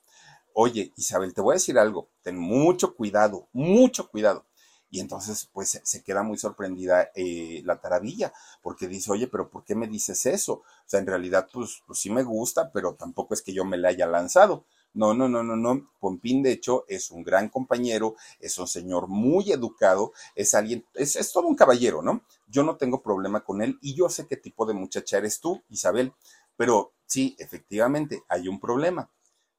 [0.54, 4.46] oye, Isabel, te voy a decir algo, ten mucho cuidado, mucho cuidado.
[4.90, 9.64] Y entonces, pues se queda muy sorprendida eh, la taravilla, porque dice, oye, pero ¿por
[9.64, 10.52] qué me dices eso?
[10.52, 13.78] O sea, en realidad, pues, pues sí me gusta, pero tampoco es que yo me
[13.78, 14.66] la haya lanzado.
[14.94, 15.90] No, no, no, no, no.
[16.00, 21.32] Pompín, de hecho, es un gran compañero, es un señor muy educado, es alguien, es,
[21.32, 22.22] todo un caballero, ¿no?
[22.46, 25.62] Yo no tengo problema con él y yo sé qué tipo de muchacha eres tú,
[25.70, 26.12] Isabel.
[26.56, 29.10] Pero sí, efectivamente, hay un problema.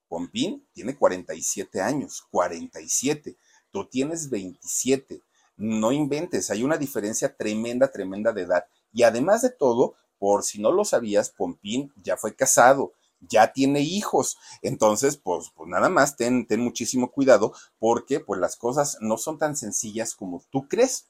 [0.07, 3.35] Pompín tiene 47 años, 47.
[3.71, 5.21] Tú tienes 27.
[5.57, 8.65] No inventes, hay una diferencia tremenda, tremenda de edad.
[8.91, 12.93] Y además de todo, por si no lo sabías, Pompín ya fue casado
[13.29, 14.37] ya tiene hijos.
[14.61, 19.37] Entonces, pues, pues nada más ten, ten muchísimo cuidado porque pues las cosas no son
[19.37, 21.09] tan sencillas como tú crees.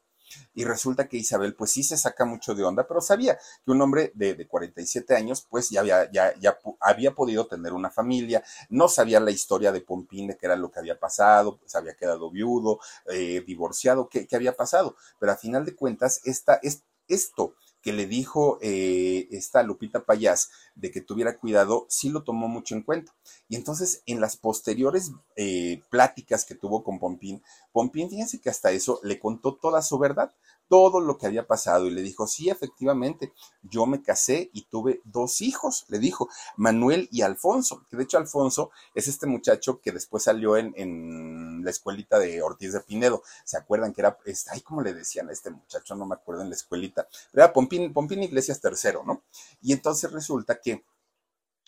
[0.53, 3.81] Y resulta que Isabel, pues sí se saca mucho de onda, pero sabía que un
[3.81, 8.43] hombre de, de 47 años, pues ya había, ya, ya había podido tener una familia,
[8.69, 11.95] no sabía la historia de Pompín, de qué era lo que había pasado, pues había
[11.95, 12.79] quedado viudo,
[13.11, 14.95] eh, divorciado, qué, qué, había pasado.
[15.19, 20.49] Pero a final de cuentas, esta, es, esto que le dijo eh, esta Lupita Payás
[20.73, 23.13] de que tuviera cuidado, sí lo tomó mucho en cuenta.
[23.49, 27.43] Y entonces en las posteriores eh, pláticas que tuvo con Pompín,
[27.73, 30.33] Pompín, fíjense que hasta eso le contó toda su verdad
[30.67, 35.01] todo lo que había pasado y le dijo, sí, efectivamente, yo me casé y tuve
[35.03, 39.91] dos hijos, le dijo, Manuel y Alfonso, que de hecho Alfonso es este muchacho que
[39.91, 44.17] después salió en, en la escuelita de Ortiz de Pinedo, ¿se acuerdan que era,
[44.51, 45.95] ay, ¿cómo le decían a este muchacho?
[45.95, 49.23] No me acuerdo en la escuelita, era Pompín, Pompín Iglesias tercero, ¿no?
[49.61, 50.83] Y entonces resulta que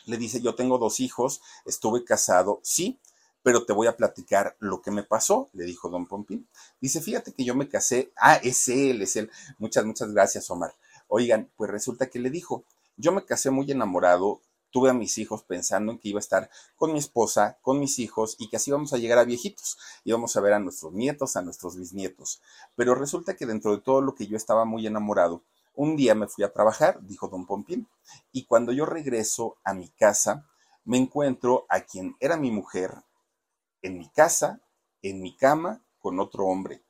[0.06, 3.00] le dice, yo tengo dos hijos, estuve casado, sí,
[3.46, 6.48] pero te voy a platicar lo que me pasó, le dijo don Pompín.
[6.82, 9.30] Dice, fíjate que yo me casé, ah, es él, es él.
[9.60, 10.74] Muchas, muchas gracias, Omar.
[11.08, 12.64] Oigan, pues resulta que le dijo,
[12.98, 16.50] yo me casé muy enamorado, tuve a mis hijos pensando en que iba a estar
[16.76, 19.78] con mi esposa, con mis hijos y que así íbamos a llegar a viejitos.
[20.04, 22.42] Íbamos a ver a nuestros nietos, a nuestros bisnietos.
[22.76, 25.44] Pero resulta que dentro de todo lo que yo estaba muy enamorado,
[25.76, 27.88] un día me fui a trabajar, dijo don Pompín,
[28.32, 30.48] y cuando yo regreso a mi casa,
[30.84, 33.05] me encuentro a quien era mi mujer
[33.86, 34.62] en mi casa,
[35.04, 36.84] en mi cama, con otro hombre.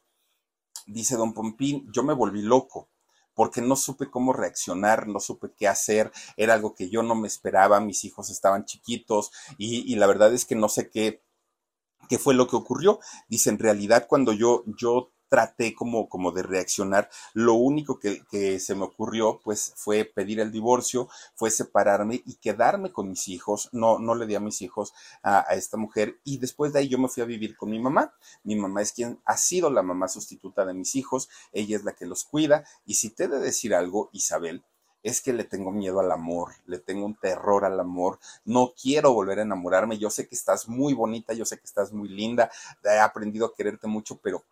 [0.88, 2.90] Dice don Pompín, yo me volví loco
[3.34, 7.28] porque no supe cómo reaccionar, no supe qué hacer, era algo que yo no me
[7.28, 11.22] esperaba, mis hijos estaban chiquitos y, la verdad es que no sé qué,
[12.08, 13.00] qué fue lo que ocurrió.
[13.28, 17.10] Dice, en realidad cuando yo, yo traté como, como de reaccionar.
[17.34, 22.94] Lo único que, se me ocurrió, pues, fue pedir el divorcio, fue separarme y quedarme
[22.94, 23.68] con mis hijos.
[23.74, 24.94] No, no le di a mis hijos
[25.24, 26.22] a, esta mujer.
[26.24, 28.14] Y después de ahí yo me fui a vivir con mi mamá.
[28.46, 31.28] Mi mamá es quien ha sido la mamá sustituta de mis hijos.
[31.52, 32.64] Ella es la que los cuida.
[32.86, 34.64] Y si te he de decir algo, Isabel,
[35.04, 39.14] es que le tengo miedo al amor, le tengo un terror al amor, no quiero
[39.14, 42.50] volver a enamorarme, yo sé que estás muy bonita, yo sé que estás muy linda,
[42.84, 44.44] he aprendido a quererte mucho, pero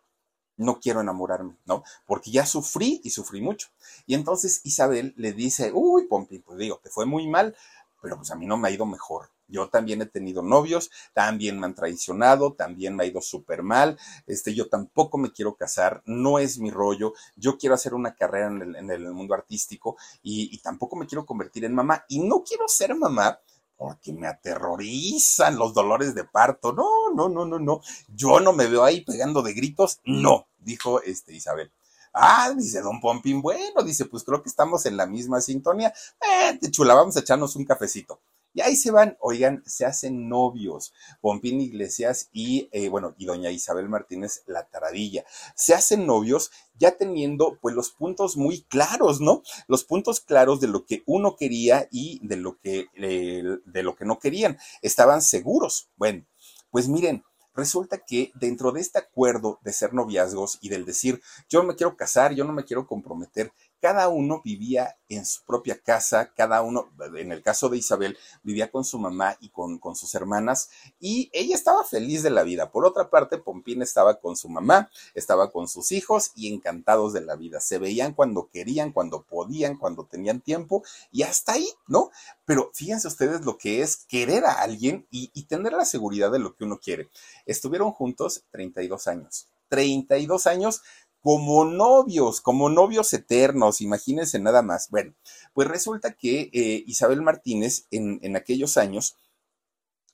[0.56, 1.84] no quiero enamorarme, ¿no?
[2.06, 3.68] Porque ya sufrí y sufrí mucho.
[4.06, 7.56] Y entonces Isabel le dice, uy, Pompi, pues digo, te fue muy mal,
[8.00, 9.30] pero pues a mí no me ha ido mejor.
[9.46, 13.98] Yo también he tenido novios, también me han traicionado, también me ha ido súper mal,
[14.26, 18.46] este, yo tampoco me quiero casar, no es mi rollo, yo quiero hacer una carrera
[18.48, 22.68] en el, mundo artístico y, y tampoco me quiero convertir en mamá y no quiero
[22.68, 23.38] ser mamá
[23.84, 26.72] porque me aterrorizan los dolores de parto.
[26.72, 27.82] No, no, no, no, no.
[28.08, 30.00] Yo no me veo ahí pegando de gritos.
[30.06, 31.70] No, dijo este Isabel.
[32.14, 35.92] Ah, dice Don Pompín, bueno, dice, pues creo que estamos en la misma sintonía.
[36.18, 38.22] Eh, chula, vamos a echarnos un cafecito.
[38.54, 43.50] Y ahí se van, oigan, se hacen novios, Pompín Iglesias y, eh, bueno, y doña
[43.50, 45.24] Isabel Martínez La Taradilla.
[45.56, 49.42] Se hacen novios ya teniendo, pues, los puntos muy claros, ¿no?
[49.66, 54.04] Los puntos claros de lo que uno quería y de lo que, de lo que
[54.04, 54.56] no querían.
[54.82, 55.90] Estaban seguros.
[55.96, 56.24] Bueno,
[56.70, 61.62] pues miren, resulta que dentro de este acuerdo de ser noviazgos y del decir, yo
[61.62, 63.52] me quiero casar, yo no me quiero comprometer,
[63.84, 68.70] cada uno vivía en su propia casa, cada uno, en el caso de Isabel, vivía
[68.70, 70.70] con su mamá y con, con, sus hermanas,
[71.00, 72.70] y ella estaba feliz de la vida.
[72.70, 77.20] Por otra parte, Pompín estaba con su mamá, estaba con sus hijos y encantados de
[77.20, 77.60] la vida.
[77.60, 82.10] Se veían cuando querían, cuando podían, cuando tenían tiempo, y hasta ahí, ¿no?
[82.46, 86.38] Pero fíjense ustedes lo que es querer a alguien y, y tener la seguridad de
[86.38, 87.10] lo que uno quiere.
[87.44, 89.48] Estuvieron juntos 32 años.
[89.68, 90.82] 32 años
[91.24, 94.90] como novios, como novios eternos, imagínense nada más.
[94.90, 95.14] Bueno,
[95.54, 99.16] pues resulta que eh, Isabel Martínez en, en, aquellos años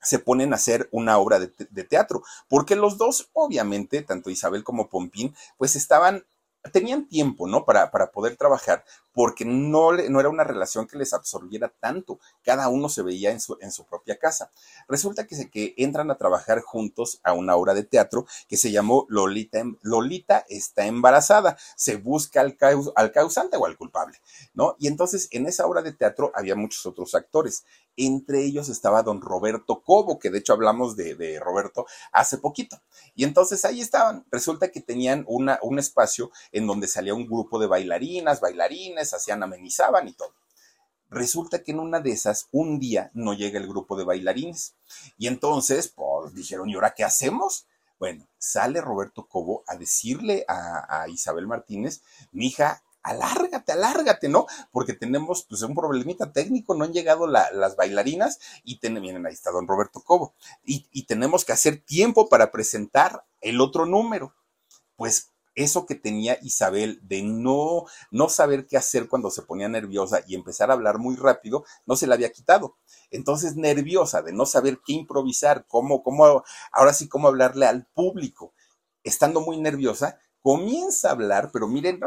[0.01, 4.63] se ponen a hacer una obra de, de, teatro, porque los dos, obviamente, tanto Isabel
[4.63, 6.25] como Pompín, pues estaban
[6.73, 7.65] tenían tiempo, ¿no?
[7.65, 12.21] Para, para poder trabajar, porque no, no, era una relación que les absorbiera tanto.
[12.45, 14.53] Cada uno se veía en su, en su propia casa.
[14.89, 18.71] Resulta que, se, que entran a trabajar juntos a una obra de teatro que se
[18.71, 21.57] llamó Lolita, Lolita está embarazada.
[21.77, 22.57] Se busca al,
[22.95, 24.19] al causante o al culpable,
[24.55, 24.77] ¿no?
[24.79, 27.65] Y entonces en esa obra de teatro había muchos otros actores.
[27.97, 32.81] Entre ellos estaba don Roberto Cobo, que de hecho hablamos de, de Roberto hace poquito.
[33.15, 34.25] Y entonces ahí estaban.
[34.31, 39.43] Resulta que tenían una, un espacio en donde salía un grupo de bailarinas, bailarines, hacían,
[39.43, 40.35] amenizaban y todo.
[41.11, 44.75] Resulta que en una de esas, un día no llega el grupo de bailarines.
[45.19, 47.67] Y entonces, pues dijeron, ¿y ahora qué hacemos?
[47.99, 52.01] Bueno, sale Roberto Cobo a decirle a, Isabel Martínez,
[52.33, 54.47] mi hija, alárgate, alárgate, ¿no?
[54.71, 59.51] Porque tenemos pues un problemita técnico, no han llegado las bailarinas y vienen ahí está
[59.51, 60.35] don Roberto Cobo.
[60.65, 64.35] Y, y tenemos que hacer tiempo para presentar el otro número.
[64.97, 70.23] Pues eso que tenía Isabel de no, no saber qué hacer cuando se ponía nerviosa
[70.27, 72.77] y empezar a hablar muy rápido, no se la había quitado.
[73.11, 78.55] Entonces, nerviosa de no saber qué improvisar, cómo, cómo, ahora sí, cómo hablarle al público.
[79.03, 82.01] Estando muy nerviosa, comienza a hablar, pero miren,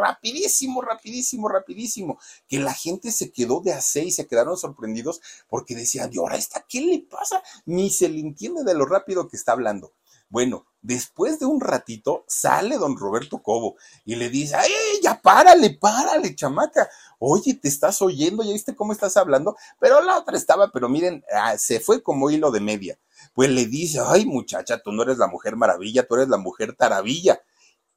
[0.00, 5.74] rapidísimo, rapidísimo, rapidísimo, que la gente se quedó de a seis, se quedaron sorprendidos porque
[5.74, 7.42] decían, ¿y ahora esta qué le pasa?
[7.66, 9.92] Ni se le entiende de lo rápido que está hablando.
[10.30, 14.70] Bueno, después de un ratito sale don Roberto Cobo y le dice, ¡ay,
[15.02, 16.88] ya párale, párale, chamaca!
[17.18, 19.56] Oye, te estás oyendo, ¿ya viste cómo estás hablando?
[19.80, 22.98] Pero la otra estaba, pero miren, ah, se fue como hilo de media.
[23.34, 26.76] Pues le dice, ay muchacha, tú no eres la mujer maravilla, tú eres la mujer
[26.76, 27.40] taravilla.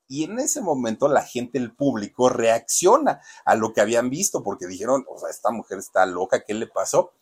[0.08, 4.68] Y en ese momento la gente, el público, reacciona a lo que habían visto porque
[4.68, 7.14] dijeron, o sea, esta mujer está loca, ¿qué le pasó?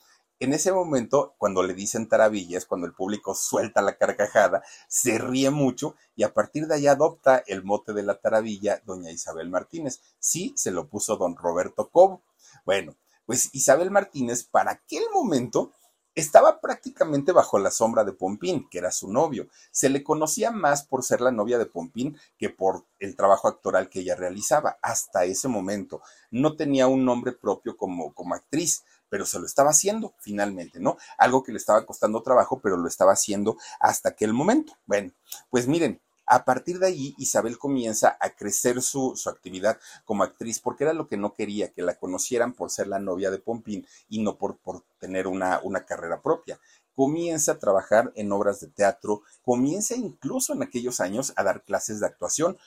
[0.41, 5.49] En ese momento, cuando le dicen taravillas, cuando el público suelta la carcajada, se ríe
[5.49, 9.99] mucho y a partir de ahí adopta el mote de la taravilla doña Isabel Martínez.
[10.17, 12.21] Sí, se lo puso don Roberto Cobo.
[12.65, 15.73] Bueno, pues Isabel Martínez para aquel momento
[16.15, 19.47] estaba prácticamente bajo la sombra de Pompín, que era su novio.
[19.71, 23.89] Se le conocía más por ser la novia de Pompín que por el trabajo actoral
[23.89, 26.01] que ella realizaba hasta ese momento.
[26.31, 30.97] No tenía un nombre propio como, como actriz, pero se lo estaba haciendo finalmente, ¿no?
[31.17, 34.73] Algo que le estaba costando trabajo, pero lo estaba haciendo hasta aquel momento.
[34.85, 35.11] Bueno,
[35.49, 36.01] pues miren,
[36.31, 41.07] a partir de ahí, Isabel comienza a crecer su, actividad como actriz porque era lo
[41.07, 44.57] que no quería, que la conocieran por ser la novia de Pompín y no por,
[44.59, 46.59] por tener una, una carrera propia
[46.99, 52.01] comienza a trabajar en obras de teatro, comienza incluso en aquellos años a dar clases
[52.01, 52.57] de actuación.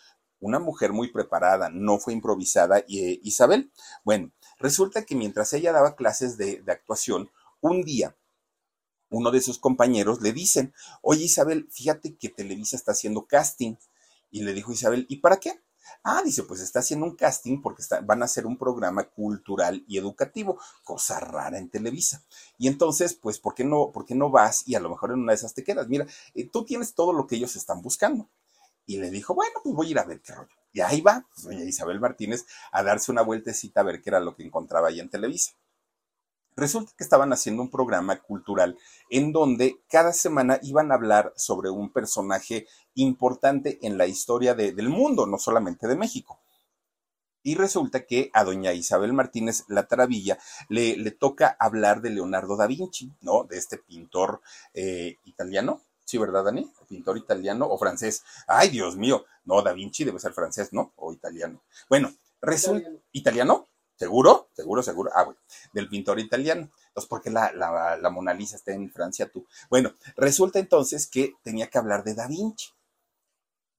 [0.41, 3.71] Una mujer muy preparada, no fue improvisada, y, Isabel.
[4.05, 4.33] Bueno,
[4.63, 8.17] resulta que mientras ella daba clases de, actuación, un día
[9.11, 13.75] uno de sus compañeros le dicen, oye Isabel, fíjate que Televisa está haciendo casting.
[14.31, 15.61] Y le dijo Isabel, ¿y para qué?
[16.03, 19.99] Ah, dice, pues está haciendo un casting porque van a hacer un programa cultural y
[19.99, 22.25] educativo, cosa rara en Televisa.
[22.57, 25.21] Y entonces, pues, ¿por qué no, por qué no vas y a lo mejor en
[25.21, 25.89] una de esas te quedas?
[25.89, 28.31] Mira, eh, tú tienes todo lo que ellos están buscando.
[28.87, 30.62] Y le dijo, bueno, pues voy a ir a ver qué rollo.
[30.73, 34.35] Y ahí va, doña Isabel Martínez, a darse una vueltecita a ver qué era lo
[34.35, 35.53] que encontraba ahí en Televisa.
[36.55, 38.77] Resulta que estaban haciendo un programa cultural
[39.09, 44.89] en donde cada semana iban a hablar sobre un personaje importante en la historia del
[44.89, 46.41] mundo, no solamente de México.
[47.43, 52.57] Y resulta que a doña Isabel Martínez La Taravilla le, le toca hablar de Leonardo
[52.57, 53.45] da Vinci, ¿no?
[53.45, 54.43] De este pintor
[54.75, 55.83] eh, italiano.
[56.05, 56.71] Sí, ¿verdad, Dani?
[56.89, 58.23] Pintor italiano o francés.
[58.47, 59.25] Ay, Dios mío.
[59.45, 60.93] No, Da Vinci debe ser francés, ¿no?
[60.97, 61.63] O italiano.
[61.89, 62.91] Bueno, resulta.
[63.13, 63.69] ¿Italiano?
[63.97, 64.49] ¿Seguro?
[64.53, 65.11] ¿Seguro, seguro?
[65.15, 65.41] Ah, bueno,
[65.73, 66.71] del pintor italiano.
[66.89, 69.47] Entonces, ¿por qué la, la, Mona Lisa está en Francia tú?
[69.71, 72.71] Bueno, resulta entonces que tenía que hablar de Da Vinci.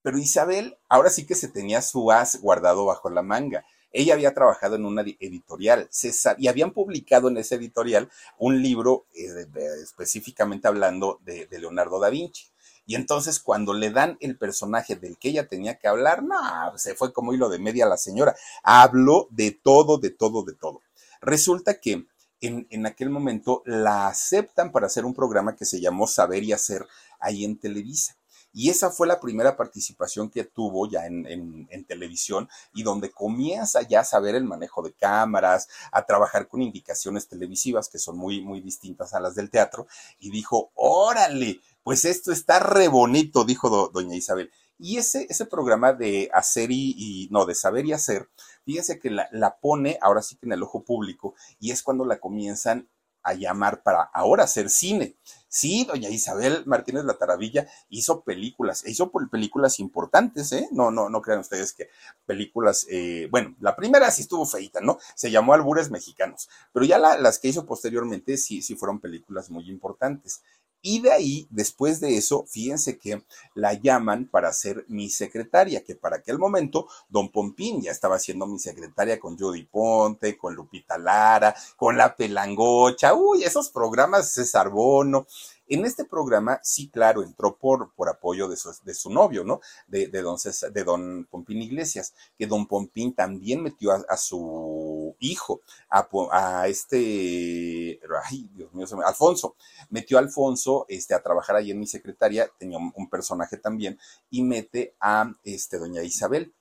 [0.01, 3.65] Pero Isabel, ahora sí que se tenía su as guardado bajo la manga.
[3.93, 5.89] Ella había trabajado en una editorial
[6.37, 9.47] y habían publicado en ese editorial un libro eh,
[9.81, 12.53] específicamente hablando de Leonardo da Vinci.
[12.85, 16.95] Y entonces cuando le dan el personaje del que ella tenía que hablar, no, se
[16.95, 18.35] fue como hilo de media la señora.
[18.63, 20.81] Habló de todo, de todo, de todo.
[21.21, 22.05] Resulta que
[22.41, 26.51] en, en, aquel momento la aceptan para hacer un programa que se llamó Saber y
[26.51, 26.85] Hacer
[27.19, 28.17] ahí en Televisa.
[28.53, 34.01] Y esa fue la primera participación que tuvo ya en, televisión y donde comienza ya
[34.01, 38.61] a saber el manejo de cámaras, a trabajar con indicaciones televisivas que son muy, muy
[38.61, 39.87] distintas a las del teatro.
[40.19, 44.51] Y dijo, órale, pues esto está re bonito, dijo doña Isabel.
[44.77, 48.29] Y ese, ese programa de hacer y, no, de saber y hacer,
[48.65, 52.05] fíjese que la, la pone ahora sí que en el ojo público y es cuando
[52.05, 52.87] la comienzan
[53.23, 55.15] a llamar para ahora hacer cine.
[55.47, 60.67] Sí, doña Isabel Martínez La Taravilla hizo películas, hizo películas importantes, ¿eh?
[60.71, 61.89] No, no, no crean ustedes que
[62.25, 64.97] películas, eh, bueno, la primera sí estuvo feita, ¿no?
[65.13, 69.69] Se llamó Albures Mexicanos, pero ya las que hizo posteriormente sí, sí fueron películas muy
[69.69, 70.41] importantes.
[70.85, 73.23] Y de ahí, después de eso, fíjense que
[73.55, 78.45] la llaman para ser mi secretaria, que para aquel momento don Pompín ya estaba siendo
[78.47, 84.69] mi secretaria con Judy Ponte, con Lupita Lara, con La Pelangocha, uy, esos programas César
[84.69, 85.25] Bono.
[85.67, 89.61] En este programa, sí, claro, entró por, por apoyo de su, de su novio, ¿no?
[89.87, 95.61] De, de, don de don Pompín Iglesias, que don Pompín también metió a, su hijo,
[95.89, 99.55] a, este, ay, Dios mío, Alfonso,
[99.89, 103.97] metió a Alfonso este, a trabajar ahí en mi secretaria, tenía un, un personaje también,
[104.29, 106.53] y mete a este, doña Isabel.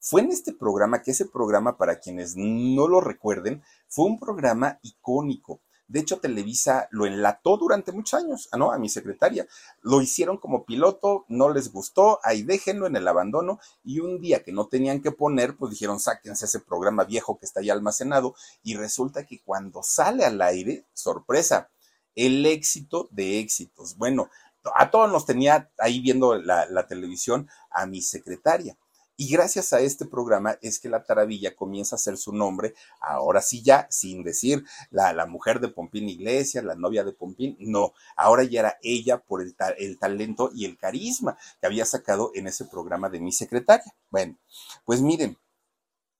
[0.00, 4.78] Fue en este programa, que ese programa, para quienes no lo recuerden, fue un programa
[4.82, 8.72] icónico de hecho, Televisa lo enlató durante muchos años, ¿no?
[8.72, 9.46] A mi secretaria.
[9.80, 13.58] Lo hicieron como piloto, no les gustó, ahí déjenlo en el abandono.
[13.82, 17.46] Y un día que no tenían que poner, pues dijeron, sáquense ese programa viejo que
[17.46, 18.34] está ahí almacenado.
[18.62, 21.70] Y resulta que cuando sale al aire, sorpresa,
[22.14, 23.96] el éxito de éxitos.
[23.96, 24.28] Bueno,
[24.76, 28.76] a todos nos tenía ahí viendo la, la televisión a mi secretaria.
[29.20, 33.42] Y gracias a este programa es que la taravilla comienza a ser su nombre, ahora
[33.42, 37.94] sí ya, sin decir la, la mujer de Pompín Iglesias, la novia de Pompín, no,
[38.14, 42.46] ahora ya era ella por el, el talento y el carisma que había sacado en
[42.46, 43.92] ese programa de mi secretaria.
[44.08, 44.38] Bueno,
[44.84, 45.36] pues miren,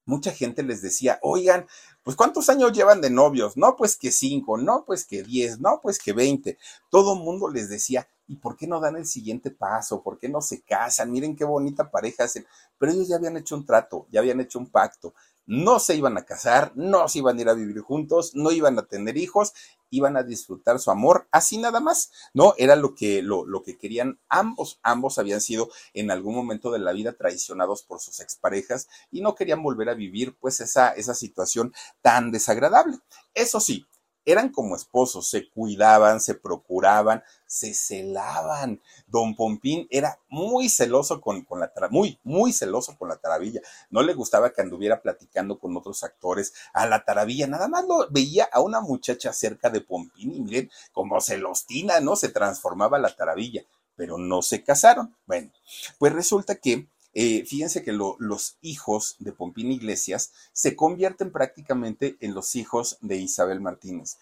[0.08, 1.66] mucha gente les decía, oigan,
[2.02, 3.58] pues ¿cuántos años llevan de novios?
[3.58, 6.56] No, pues que cinco, no, pues que diez, no, pues que veinte.
[6.88, 10.02] Todo el mundo les decía, ¿y por qué no dan el siguiente paso?
[10.02, 11.12] ¿Por qué no se casan?
[11.12, 12.46] Miren qué bonita pareja hacen.
[12.78, 15.12] Pero ellos ya habían hecho un trato, ya habían hecho un pacto.
[15.44, 18.78] No se iban a casar, no se iban a ir a vivir juntos, no iban
[18.78, 19.52] a tener hijos
[19.90, 22.54] iban a disfrutar su amor así nada más, ¿no?
[22.58, 24.78] Era lo que, lo, lo, que querían ambos.
[24.82, 29.34] Ambos habían sido en algún momento de la vida traicionados por sus exparejas y no
[29.34, 31.72] querían volver a vivir pues esa, esa situación
[32.02, 32.98] tan desagradable.
[33.34, 33.86] Eso sí,
[34.30, 38.80] eran como esposos, se cuidaban, se procuraban, se celaban.
[39.06, 43.62] Don Pompín era muy celoso con, con la muy, muy celoso con la taravilla.
[43.88, 47.46] No le gustaba que anduviera platicando con otros actores a la taravilla.
[47.46, 51.64] Nada más lo veía a una muchacha cerca de Pompín y miren cómo se los
[51.66, 52.14] tina, ¿no?
[52.14, 53.62] Se transformaba la taravilla,
[53.96, 55.16] pero no se casaron.
[55.26, 55.50] Bueno,
[55.98, 62.34] pues resulta que eh, fíjense que los hijos de Pompín Iglesias se convierten prácticamente en
[62.34, 64.18] los hijos de Isabel Martínez.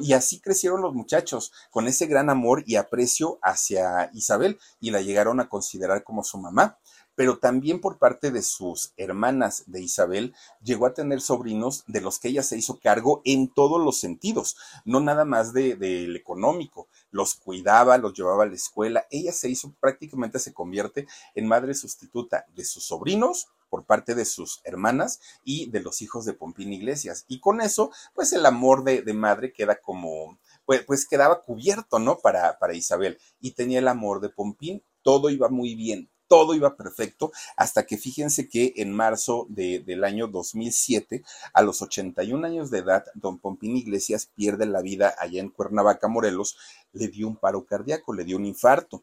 [0.00, 5.00] Y así crecieron los muchachos, con ese gran amor y aprecio hacia Isabel, y la
[5.00, 6.78] llegaron a considerar como su mamá.
[7.14, 12.20] Pero también por parte de sus hermanas de Isabel, llegó a tener sobrinos de los
[12.20, 16.86] que ella se hizo cargo en todos los sentidos, no nada más del de, económico,
[17.10, 21.74] los cuidaba, los llevaba a la escuela, ella se hizo prácticamente se convierte en madre
[21.74, 26.72] sustituta de sus sobrinos por parte de sus hermanas y de los hijos de Pompín
[26.72, 27.24] Iglesias.
[27.28, 31.98] Y con eso, pues el amor de, de madre queda como, pues, pues, quedaba cubierto,
[31.98, 32.18] ¿no?
[32.18, 33.18] Para, para Isabel.
[33.40, 37.96] Y tenía el amor de Pompín, todo iba muy bien, todo iba perfecto, hasta que
[37.96, 43.76] fíjense que en marzo del año 2007, a los 81 años de edad, don Pompín
[43.76, 46.56] Iglesias pierde la vida allá en Cuernavaca, Morelos,
[46.92, 49.02] le dio un paro cardíaco, le dio un infarto.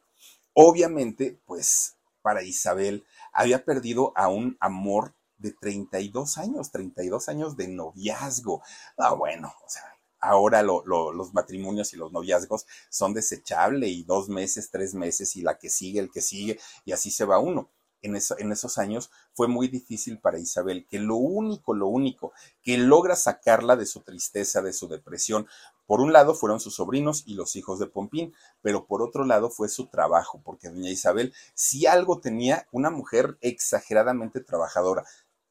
[0.53, 1.95] Obviamente, pues
[2.25, 8.63] para Isabel había perdido a un amor de 32 años, 32 años de noviazgo.
[8.97, 9.83] Ah, bueno, o sea,
[10.19, 15.59] ahora los matrimonios y los noviazgos son desechables y dos meses, tres meses y la
[15.59, 17.69] que sigue, el que sigue y así se va uno.
[18.05, 23.15] En, esos años fue muy difícil para Isabel, que lo único, lo único que logra
[23.15, 25.47] sacarla de su tristeza, de su depresión,
[25.85, 29.49] por un lado fueron sus sobrinos y los hijos de Pompín, pero por otro lado
[29.49, 35.05] fue su trabajo, porque doña Isabel, si algo tenía, una mujer exageradamente trabajadora,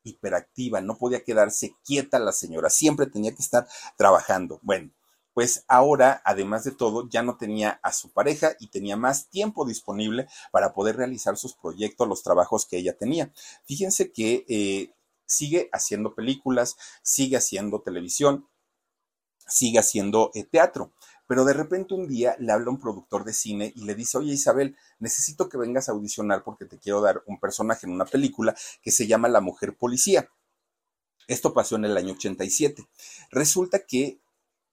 [0.04, 4.60] hiperactiva, no podía quedarse quieta la señora, siempre tenía que estar trabajando.
[4.62, 4.90] Bueno,
[5.34, 9.66] pues ahora, además de todo, ya no tenía a su pareja y tenía más tiempo
[9.66, 13.32] disponible para poder realizar sus proyectos, los trabajos que ella tenía.
[13.64, 14.94] Fíjense que eh,
[15.26, 18.48] sigue haciendo películas, sigue haciendo televisión,
[19.46, 20.92] sigue haciendo eh, teatro.
[21.26, 24.32] Pero de repente un día le habla un productor de cine y le dice, oye
[24.32, 28.54] Isabel, necesito que vengas a audicionar porque te quiero dar un personaje en una película
[28.82, 30.28] que se llama La Mujer Policía.
[31.26, 32.86] Esto pasó en el año 87.
[33.30, 34.20] Resulta que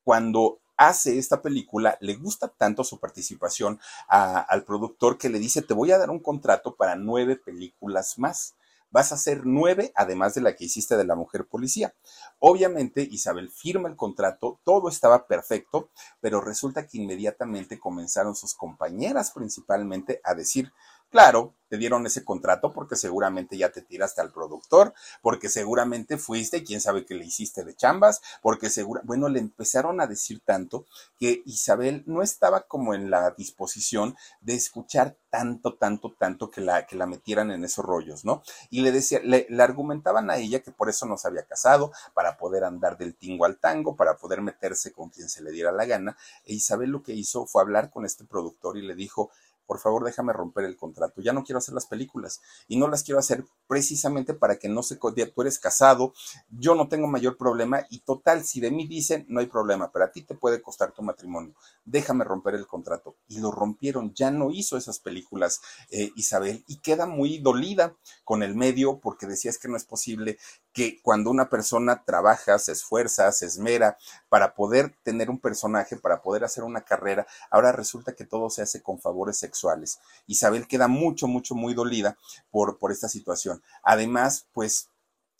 [0.04, 5.74] cuando hace esta película, le gusta tanto su participación al productor que le dice, te
[5.74, 8.56] voy a dar un contrato para nueve películas más
[8.92, 11.96] vas a hacer nueve, además de la que hiciste de la mujer policía.
[12.40, 15.90] Obviamente Isabel firma el contrato, todo estaba perfecto,
[16.20, 20.72] pero resulta que inmediatamente comenzaron sus compañeras principalmente a decir,
[21.12, 26.66] claro, te dieron ese contrato porque seguramente ya te tiraste al productor, porque seguramente fuiste,
[26.66, 30.86] quién sabe qué le hiciste de chambas, porque seguro, bueno, le empezaron a decir tanto
[31.18, 36.86] que Isabel no estaba como en la disposición de escuchar tanto, tanto, tanto que la,
[36.86, 38.44] que la metieran en esos rollos, ¿no?
[38.70, 41.94] Y le decía, le, le argumentaban a ella que por eso no se había casado,
[42.14, 45.72] para poder andar del tingo al tango, para poder meterse con quien se le diera
[45.72, 46.18] la gana.
[46.44, 49.32] E Isabel lo que hizo fue hablar con este productor y le dijo,
[49.66, 52.42] por favor déjame romper el contrato, ya no quiero hacer las películas.
[52.68, 56.14] Y no las quiero hacer precisamente para que no se tú eres casado,
[56.50, 60.06] yo no tengo mayor problema y total, si de mí dicen, no hay problema, pero
[60.06, 61.54] a ti te puede costar tu matrimonio,
[61.86, 63.16] déjame romper el contrato.
[63.28, 68.44] Y lo rompieron, ya no hizo esas películas eh, Isabel y queda muy dolida con
[68.44, 70.38] el medio porque decía que no es posible
[70.74, 73.98] que cuando una persona trabaja, se esfuerza, se esmera
[74.30, 78.62] para poder tener un personaje, para poder hacer una carrera, ahora resulta que todo se
[78.62, 80.00] hace con favores sexuales.
[80.28, 82.18] Isabel queda mucho, mucho, muy dolida
[82.52, 83.62] por, por esta situación.
[83.84, 84.90] Además, pues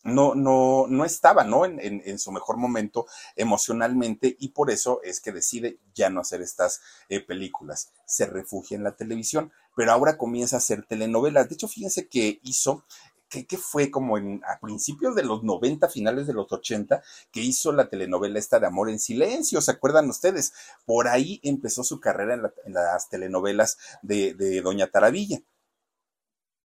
[0.04, 1.66] no, no, no estaba, ¿no?
[1.66, 3.06] En, en, su mejor momento
[3.36, 7.92] emocionalmente y por eso es que decide ya no hacer estas eh, películas.
[8.06, 11.48] Se refugia en la televisión, pero ahora comienza a hacer telenovelas.
[11.48, 12.84] De hecho, fíjense que hizo
[13.32, 17.02] que, fue como en, a principios de los 90, finales de los 80,
[17.32, 20.54] que hizo la telenovela esta de Amor en Silencio, ¿se acuerdan ustedes?
[20.86, 25.42] Por ahí empezó su carrera en, las telenovelas de, de Doña Taravilla.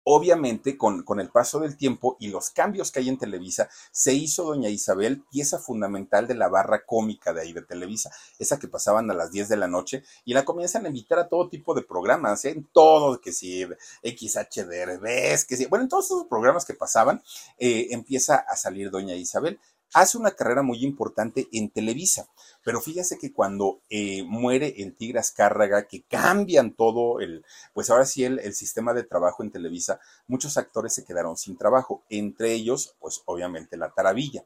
[0.04, 4.14] Obviamente, con, con, el paso del tiempo y los cambios que hay en Televisa, se
[4.14, 8.68] hizo Doña Isabel pieza fundamental de la barra cómica de ahí de Televisa, esa que
[8.68, 11.74] pasaban a las 10 de la noche, y la comienzan a invitar a todo tipo
[11.74, 12.50] de programas, ¿eh?
[12.50, 13.64] en todo, que si
[14.02, 17.22] XHDRBs, que si, bueno, en todos esos programas que pasaban,
[17.58, 19.58] eh, empieza a salir Doña Isabel.
[19.94, 22.28] Hace una carrera muy importante en Televisa.
[22.64, 28.06] Pero fíjense que cuando eh, muere el Tigre Azcárraga, que cambian todo el, pues ahora
[28.06, 32.52] sí el, el, sistema de trabajo en Televisa, muchos actores se quedaron sin trabajo, entre
[32.52, 34.44] ellos, pues obviamente la Taravilla.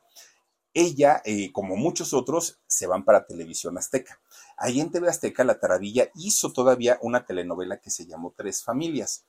[0.79, 4.21] Ella, eh, como muchos otros, se van para Televisión Azteca.
[4.59, 9.25] Ahí en TV Azteca, la Taravilla hizo todavía una telenovela que se llamó Tres Familias.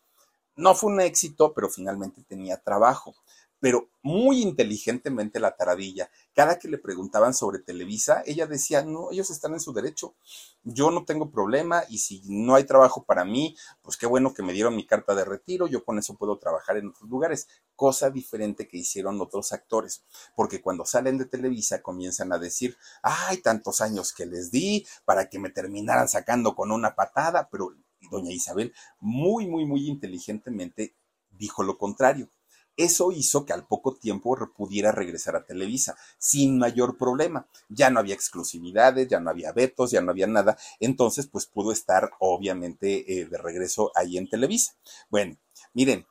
[0.58, 3.16] No fue un éxito, pero finalmente tenía trabajo
[3.60, 6.10] pero muy inteligentemente la taradilla.
[6.34, 10.16] Cada que le preguntaban sobre Televisa, ella decía, no, ellos están en su derecho,
[10.64, 14.44] yo no tengo problema y si no hay trabajo para mí, pues qué bueno que
[14.44, 18.10] me dieron mi carta de retiro, yo con eso puedo trabajar en otros lugares, cosa
[18.10, 20.04] diferente que hicieron otros actores,
[20.36, 25.30] porque cuando salen de Televisa comienzan a decir, ay, tantos años que les di para
[25.30, 27.74] que me terminaran sacando con una patada, pero
[28.12, 30.96] doña Isabel muy, muy, muy inteligentemente
[31.32, 32.30] dijo lo contrario
[32.78, 37.48] eso hizo que al poco tiempo pudiera regresar a Televisa sin mayor problema.
[37.70, 40.58] Ya no había exclusividades, ya no había vetos, ya no había nada.
[40.80, 44.74] Entonces, pues pudo estar obviamente eh, de regreso ahí en Televisa.
[45.10, 45.38] Bueno,
[45.74, 46.06] miren,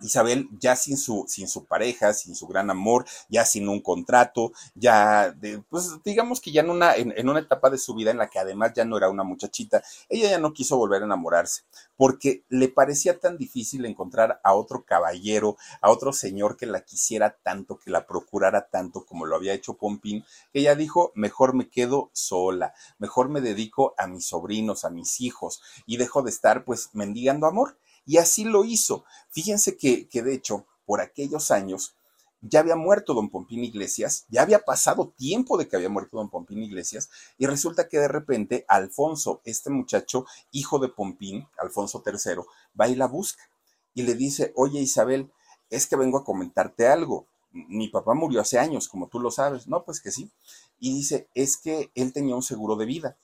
[0.00, 4.52] Isabel ya sin su, sin su pareja, sin su gran amor, ya sin un contrato,
[4.74, 8.18] ya, de, pues digamos que ya en una, en, una etapa de su vida en
[8.18, 11.62] la que además ya no era una muchachita, ella ya no quiso volver a enamorarse,
[11.96, 17.36] porque le parecía tan difícil encontrar a otro caballero, a otro señor que la quisiera
[17.42, 21.68] tanto, que la procurara tanto como lo había hecho Pompín, que ella dijo, mejor me
[21.68, 26.64] quedo sola, mejor me dedico a mis sobrinos, a mis hijos, y dejo de estar
[26.64, 27.76] pues mendigando amor.
[28.08, 29.04] Y así lo hizo.
[29.28, 31.94] Fíjense que, que de hecho, por aquellos años,
[32.40, 36.30] ya había muerto don Pompín Iglesias, ya había pasado tiempo de que había muerto don
[36.30, 42.44] Pompín Iglesias, y resulta que de repente Alfonso, este muchacho, hijo de Pompín, Alfonso III,
[42.80, 43.42] va y la busca
[43.92, 45.30] y le dice, oye Isabel,
[45.68, 47.26] es que vengo a comentarte algo.
[47.50, 49.68] Mi papá murió hace años, como tú lo sabes.
[49.68, 50.30] No, pues que sí.
[50.80, 53.18] Y dice, es que él tenía un seguro de vida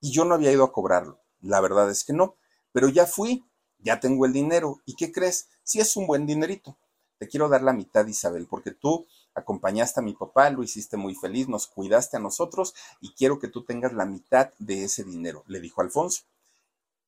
[0.00, 1.20] y yo no había ido a cobrarlo.
[1.40, 2.34] La verdad es que no,
[2.72, 3.44] pero ya fui
[3.84, 4.80] ya tengo el dinero.
[4.86, 5.48] ¿Y qué crees?
[5.62, 6.76] Si es un buen dinerito.
[7.18, 11.14] Te quiero dar la mitad, Isabel, porque tú acompañaste a mi papá, lo hiciste muy
[11.14, 15.44] feliz, nos cuidaste a nosotros y quiero que tú tengas la mitad de ese dinero,
[15.46, 16.22] le dijo Alfonso.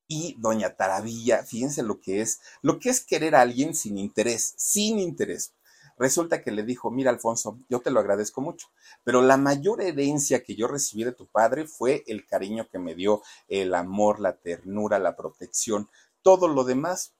[0.07, 4.53] Y doña Taravilla, fíjense lo que es, lo que es querer a alguien sin interés,
[4.55, 5.51] sin interés.
[5.97, 8.67] Resulta que le dijo, mira Alfonso, yo te lo agradezco mucho,
[9.03, 12.93] pero la mayor herencia que yo recibí de tu padre fue el cariño que me
[12.93, 15.89] dio, el amor, la ternura, la protección.
[16.27, 17.13] Todo lo demás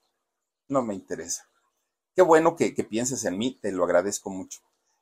[0.68, 1.48] no me interesa.
[2.14, 4.60] Qué bueno que, pienses en mí, te lo agradezco mucho.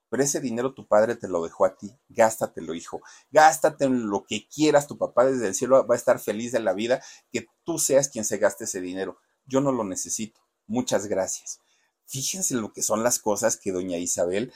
[0.09, 1.93] Pero ese dinero tu padre te lo dejó a ti.
[2.09, 3.01] Gástatelo, hijo.
[3.33, 4.87] Gástate en lo que quieras.
[4.87, 7.03] Tu papá desde el cielo va a estar feliz de la vida
[7.33, 9.19] que tú seas quien se gaste ese dinero.
[9.45, 10.41] Yo no lo necesito.
[10.69, 11.59] Muchas gracias.
[12.05, 14.53] Fíjense lo que son las cosas que doña Isabel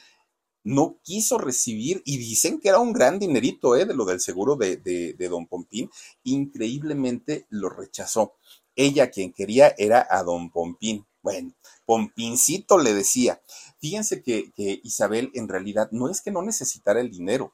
[0.62, 3.84] no quiso recibir y dicen que era un gran dinerito, ¿eh?
[3.84, 5.90] De lo del seguro de, de, de don Pompín.
[6.22, 8.36] Increíblemente lo rechazó.
[8.80, 11.06] Ella quien quería era a don Pompín.
[11.20, 11.52] Bueno,
[11.84, 13.42] Pompincito le decía.
[13.78, 14.52] Fíjense que,
[14.82, 17.52] Isabel en realidad no es que no necesitara el dinero,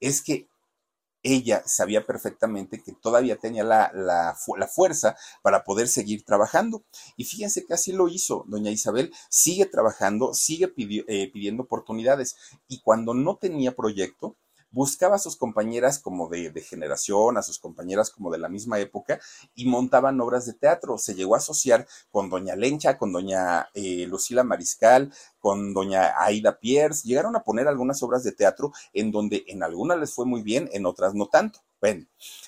[0.00, 0.48] es que
[1.22, 4.34] ella sabía perfectamente que todavía tenía la, la,
[4.66, 6.82] fuerza para poder seguir trabajando.
[7.18, 8.46] Y fíjense que así lo hizo.
[8.48, 12.34] Doña Isabel sigue trabajando, sigue eh, pidiendo oportunidades.
[12.66, 14.36] Y cuando no tenía proyecto,
[14.72, 19.20] buscaba a sus compañeras como de, generación, a sus compañeras como de la misma época
[19.54, 20.98] y montaban obras de teatro.
[20.98, 26.58] Se llegó a asociar con doña Lencha, con doña eh, Lucila Mariscal, con doña Aida
[26.58, 27.06] Pierce.
[27.06, 30.68] Llegaron a poner algunas obras de teatro en donde en algunas les fue muy bien,
[30.72, 31.60] en otras no tanto.
[31.82, 32.06] Bueno,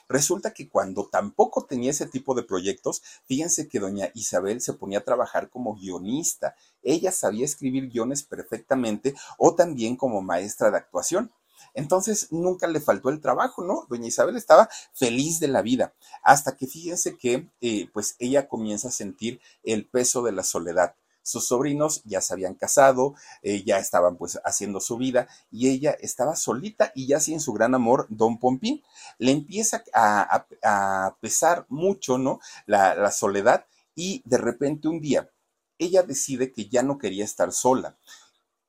[0.09, 5.01] resulta que cuando tampoco tenía ese tipo de proyectos, fíjense que doña Isabel se ponía
[5.01, 6.55] a trabajar como guionista.
[6.85, 11.33] Ella sabía escribir guiones perfectamente o también como maestra de actuación.
[11.73, 13.87] Entonces nunca le faltó el trabajo, ¿no?
[13.89, 18.89] Doña Isabel estaba feliz de la vida, hasta que fíjense que eh, pues ella comienza
[18.89, 20.95] a sentir el peso de la soledad.
[21.23, 25.93] Sus sobrinos ya se habían casado, eh, ya estaban pues haciendo su vida y ella
[25.93, 28.83] estaba solita y ya sin su gran amor, don Pompín.
[29.17, 32.41] Le empieza a, pesar mucho, ¿no?
[32.67, 35.31] La, la soledad y de repente un día
[35.79, 37.97] ella decide que ya no quería estar sola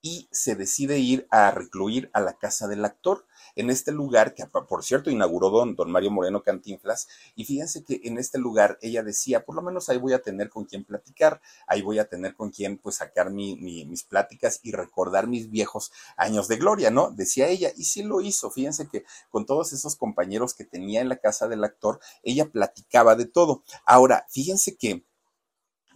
[0.05, 3.25] y se decide ir a recluir a la casa del actor,
[3.55, 8.01] en este lugar que por cierto inauguró don, don Mario Moreno Cantinflas, y fíjense que
[8.03, 11.41] en este lugar ella decía, por lo menos ahí voy a tener con quien platicar,
[11.65, 16.47] ahí voy a tener con quien pues sacar mis pláticas y recordar mis viejos años
[16.47, 17.09] de gloria, ¿no?
[17.09, 21.09] Decía ella, y sí lo hizo, fíjense que con todos esos compañeros que tenía en
[21.09, 23.63] la casa del actor, ella platicaba de todo.
[23.87, 25.03] Ahora, fíjense que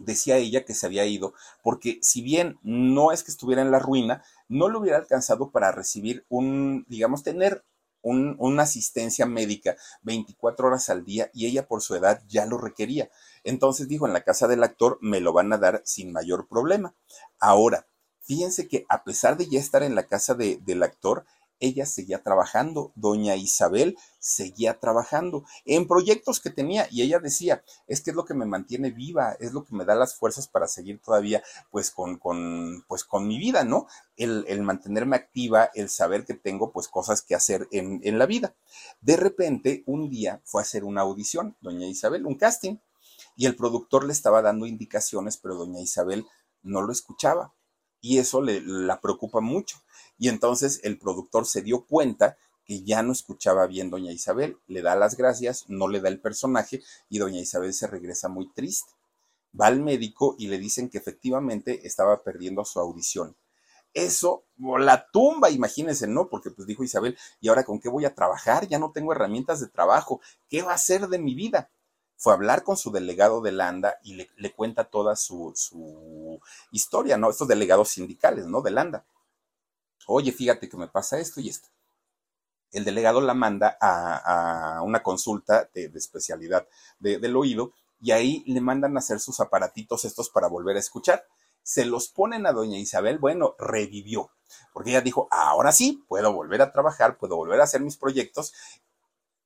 [0.00, 3.78] decía ella que se había ido, porque si bien no es que estuviera en la
[3.78, 7.64] ruina, no le hubiera alcanzado para recibir un, digamos, tener
[8.02, 13.10] una asistencia médica 24 horas al día y ella por su edad ya lo requería.
[13.44, 16.94] Entonces dijo, en la casa del actor me lo van a dar sin mayor problema.
[17.38, 17.86] Ahora,
[18.22, 21.26] fíjense que a pesar de ya estar en la casa del actor,
[21.60, 28.00] ella seguía trabajando, doña Isabel seguía trabajando en proyectos que tenía y ella decía, es
[28.00, 30.68] que es lo que me mantiene viva, es lo que me da las fuerzas para
[30.68, 33.86] seguir todavía pues con, con pues con mi vida, ¿no?
[34.16, 38.26] El, el, mantenerme activa, el saber que tengo pues cosas que hacer en, en la
[38.26, 38.54] vida.
[39.00, 42.76] De repente, un día fue a hacer una audición, doña Isabel, un casting,
[43.36, 46.26] y el productor le estaba dando indicaciones, pero doña Isabel
[46.62, 47.54] no lo escuchaba
[48.00, 49.78] y eso le, la preocupa mucho.
[50.18, 54.82] Y entonces el productor se dio cuenta que ya no escuchaba bien doña Isabel, le
[54.82, 58.92] da las gracias, no le da el personaje y doña Isabel se regresa muy triste.
[59.58, 63.34] Va al médico y le dicen que efectivamente estaba perdiendo su audición.
[63.92, 66.28] Eso la tumba, imagínense, ¿no?
[66.28, 68.68] Porque pues dijo Isabel, ¿y ahora con qué voy a trabajar?
[68.68, 70.20] Ya no tengo herramientas de trabajo.
[70.48, 71.70] ¿Qué va a hacer de mi vida?
[72.20, 75.54] Fue a hablar con su delegado de Landa y le, cuenta toda su,
[76.70, 77.30] historia, ¿no?
[77.30, 78.60] Estos delegados sindicales, ¿no?
[78.60, 79.06] De Landa.
[80.06, 81.68] Oye, fíjate que me pasa esto y esto.
[82.72, 86.68] El delegado la manda a, una consulta de, especialidad
[86.98, 91.24] del oído y ahí le mandan a hacer sus aparatitos estos para volver a escuchar.
[91.62, 94.30] Se los ponen a doña Isabel, bueno, revivió,
[94.74, 98.52] porque ella dijo, ahora sí, puedo volver a trabajar, puedo volver a hacer mis proyectos,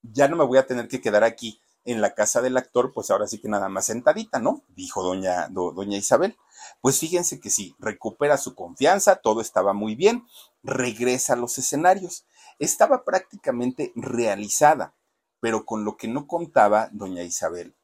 [0.02, 3.10] ya no me voy a tener que quedar aquí en la casa del actor, pues
[3.10, 4.62] ahora sí que nada más sentadita, ¿no?
[4.68, 6.36] Dijo doña, doña Isabel.
[6.80, 10.24] Pues fíjense que sí, recupera su confianza, todo estaba muy bien,
[10.62, 12.24] regresa a los escenarios.
[12.58, 14.94] Estaba prácticamente realizada,
[15.40, 17.74] pero con lo que no contaba doña Isabel,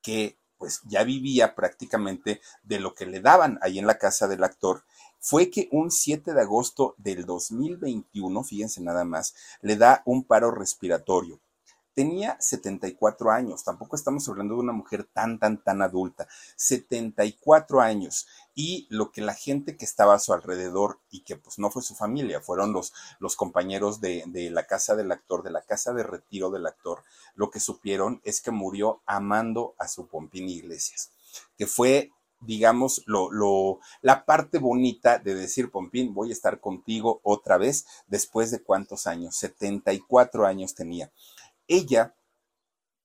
[0.00, 4.44] que pues ya vivía prácticamente de lo que le daban ahí en la casa del
[4.44, 4.84] actor,
[5.18, 10.52] fue que un 7 de agosto del 2021, fíjense nada más, le da un paro
[10.52, 11.40] respiratorio
[11.94, 16.26] Tenía 74 años, tampoco estamos hablando de una mujer tan, tan, tan adulta,
[16.56, 18.26] 74 años.
[18.54, 21.82] Y lo que la gente que estaba a su alrededor y que pues no fue
[21.82, 25.92] su familia, fueron los, los compañeros de, de la casa del actor, de la casa
[25.92, 27.02] de retiro del actor,
[27.34, 31.10] lo que supieron es que murió amando a su Pompín Iglesias,
[31.58, 32.10] que fue
[32.42, 37.86] digamos, lo, lo, la parte bonita de decir, Pompín, voy a estar contigo otra vez
[38.08, 41.10] después de cuántos años, 74 años tenía
[41.68, 42.14] ella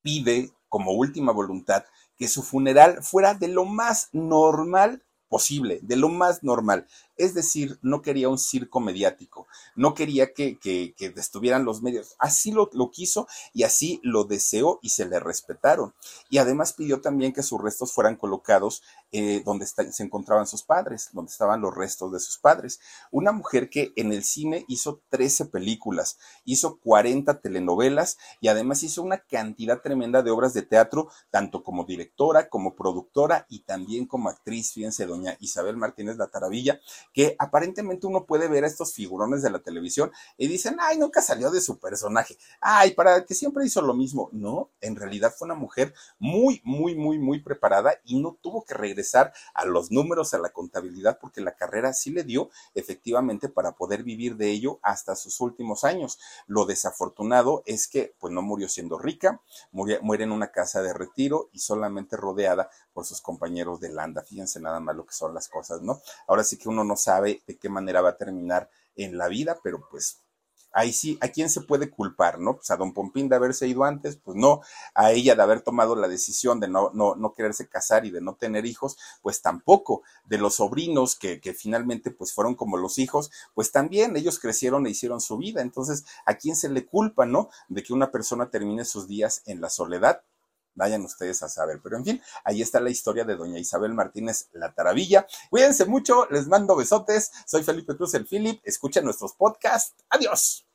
[0.01, 1.83] pide como última voluntad
[2.17, 6.87] que su funeral fuera de lo más normal posible, de lo más normal.
[7.15, 12.15] Es decir, no quería un circo mediático, no quería que, que, estuvieran los medios.
[12.19, 15.93] Así lo, lo, quiso y así lo deseó y se le respetaron.
[16.29, 18.83] Y además pidió también que sus restos fueran colocados
[19.13, 22.81] eh, donde se encontraban sus padres, donde estaban los restos de sus padres.
[23.09, 29.01] Una mujer que en el cine hizo 13 películas, hizo 40 telenovelas y además hizo
[29.01, 34.27] una cantidad tremenda de obras de teatro, tanto como directora, como productora y también como
[34.27, 34.73] actriz.
[34.73, 36.81] Fíjense, doña Isabel Martínez La Taravilla,
[37.13, 41.21] que aparentemente uno puede ver a estos figurones de la televisión y dicen, ay, nunca
[41.21, 44.29] salió de su personaje, ay, para que siempre hizo lo mismo.
[44.33, 48.73] No, en realidad fue una mujer muy, muy, muy, muy preparada y no tuvo que
[48.73, 48.96] regresar
[49.53, 54.03] a los números, a la contabilidad, porque la carrera sí le dio efectivamente para poder
[54.03, 56.19] vivir de ello hasta sus últimos años.
[56.47, 59.41] Lo desafortunado es que pues no murió siendo rica,
[59.71, 64.23] muere en una casa de retiro y solamente rodeada por sus compañeros de Landa.
[64.23, 66.01] Fíjense nada más lo que son las cosas, ¿no?
[66.27, 69.57] Ahora sí que uno no sabe de qué manera va a terminar en la vida,
[69.63, 70.19] pero pues
[70.77, 72.57] ahí sí, ¿a quién se puede culpar, no?
[72.57, 74.61] Pues a don Pompín de haberse ido antes, pues no,
[74.93, 78.21] a ella de haber tomado la decisión de no, no, no quererse casar y de
[78.21, 82.99] no tener hijos, pues tampoco, de los sobrinos que, que finalmente pues fueron como los
[82.99, 87.25] hijos, pues también ellos crecieron e hicieron su vida, entonces, ¿a quién se le culpa,
[87.25, 87.49] no?
[87.69, 90.21] De que una persona termine sus días en la soledad,
[90.77, 91.81] Vayan ustedes a saber.
[91.83, 95.25] Pero en fin, ahí está la historia de doña Isabel Martínez La Taravilla.
[95.49, 97.31] Cuídense mucho, les mando besotes.
[97.47, 98.61] Soy Felipe Cruz, el Philip.
[98.63, 99.95] Escuchen nuestros podcasts.
[100.09, 100.66] Adiós.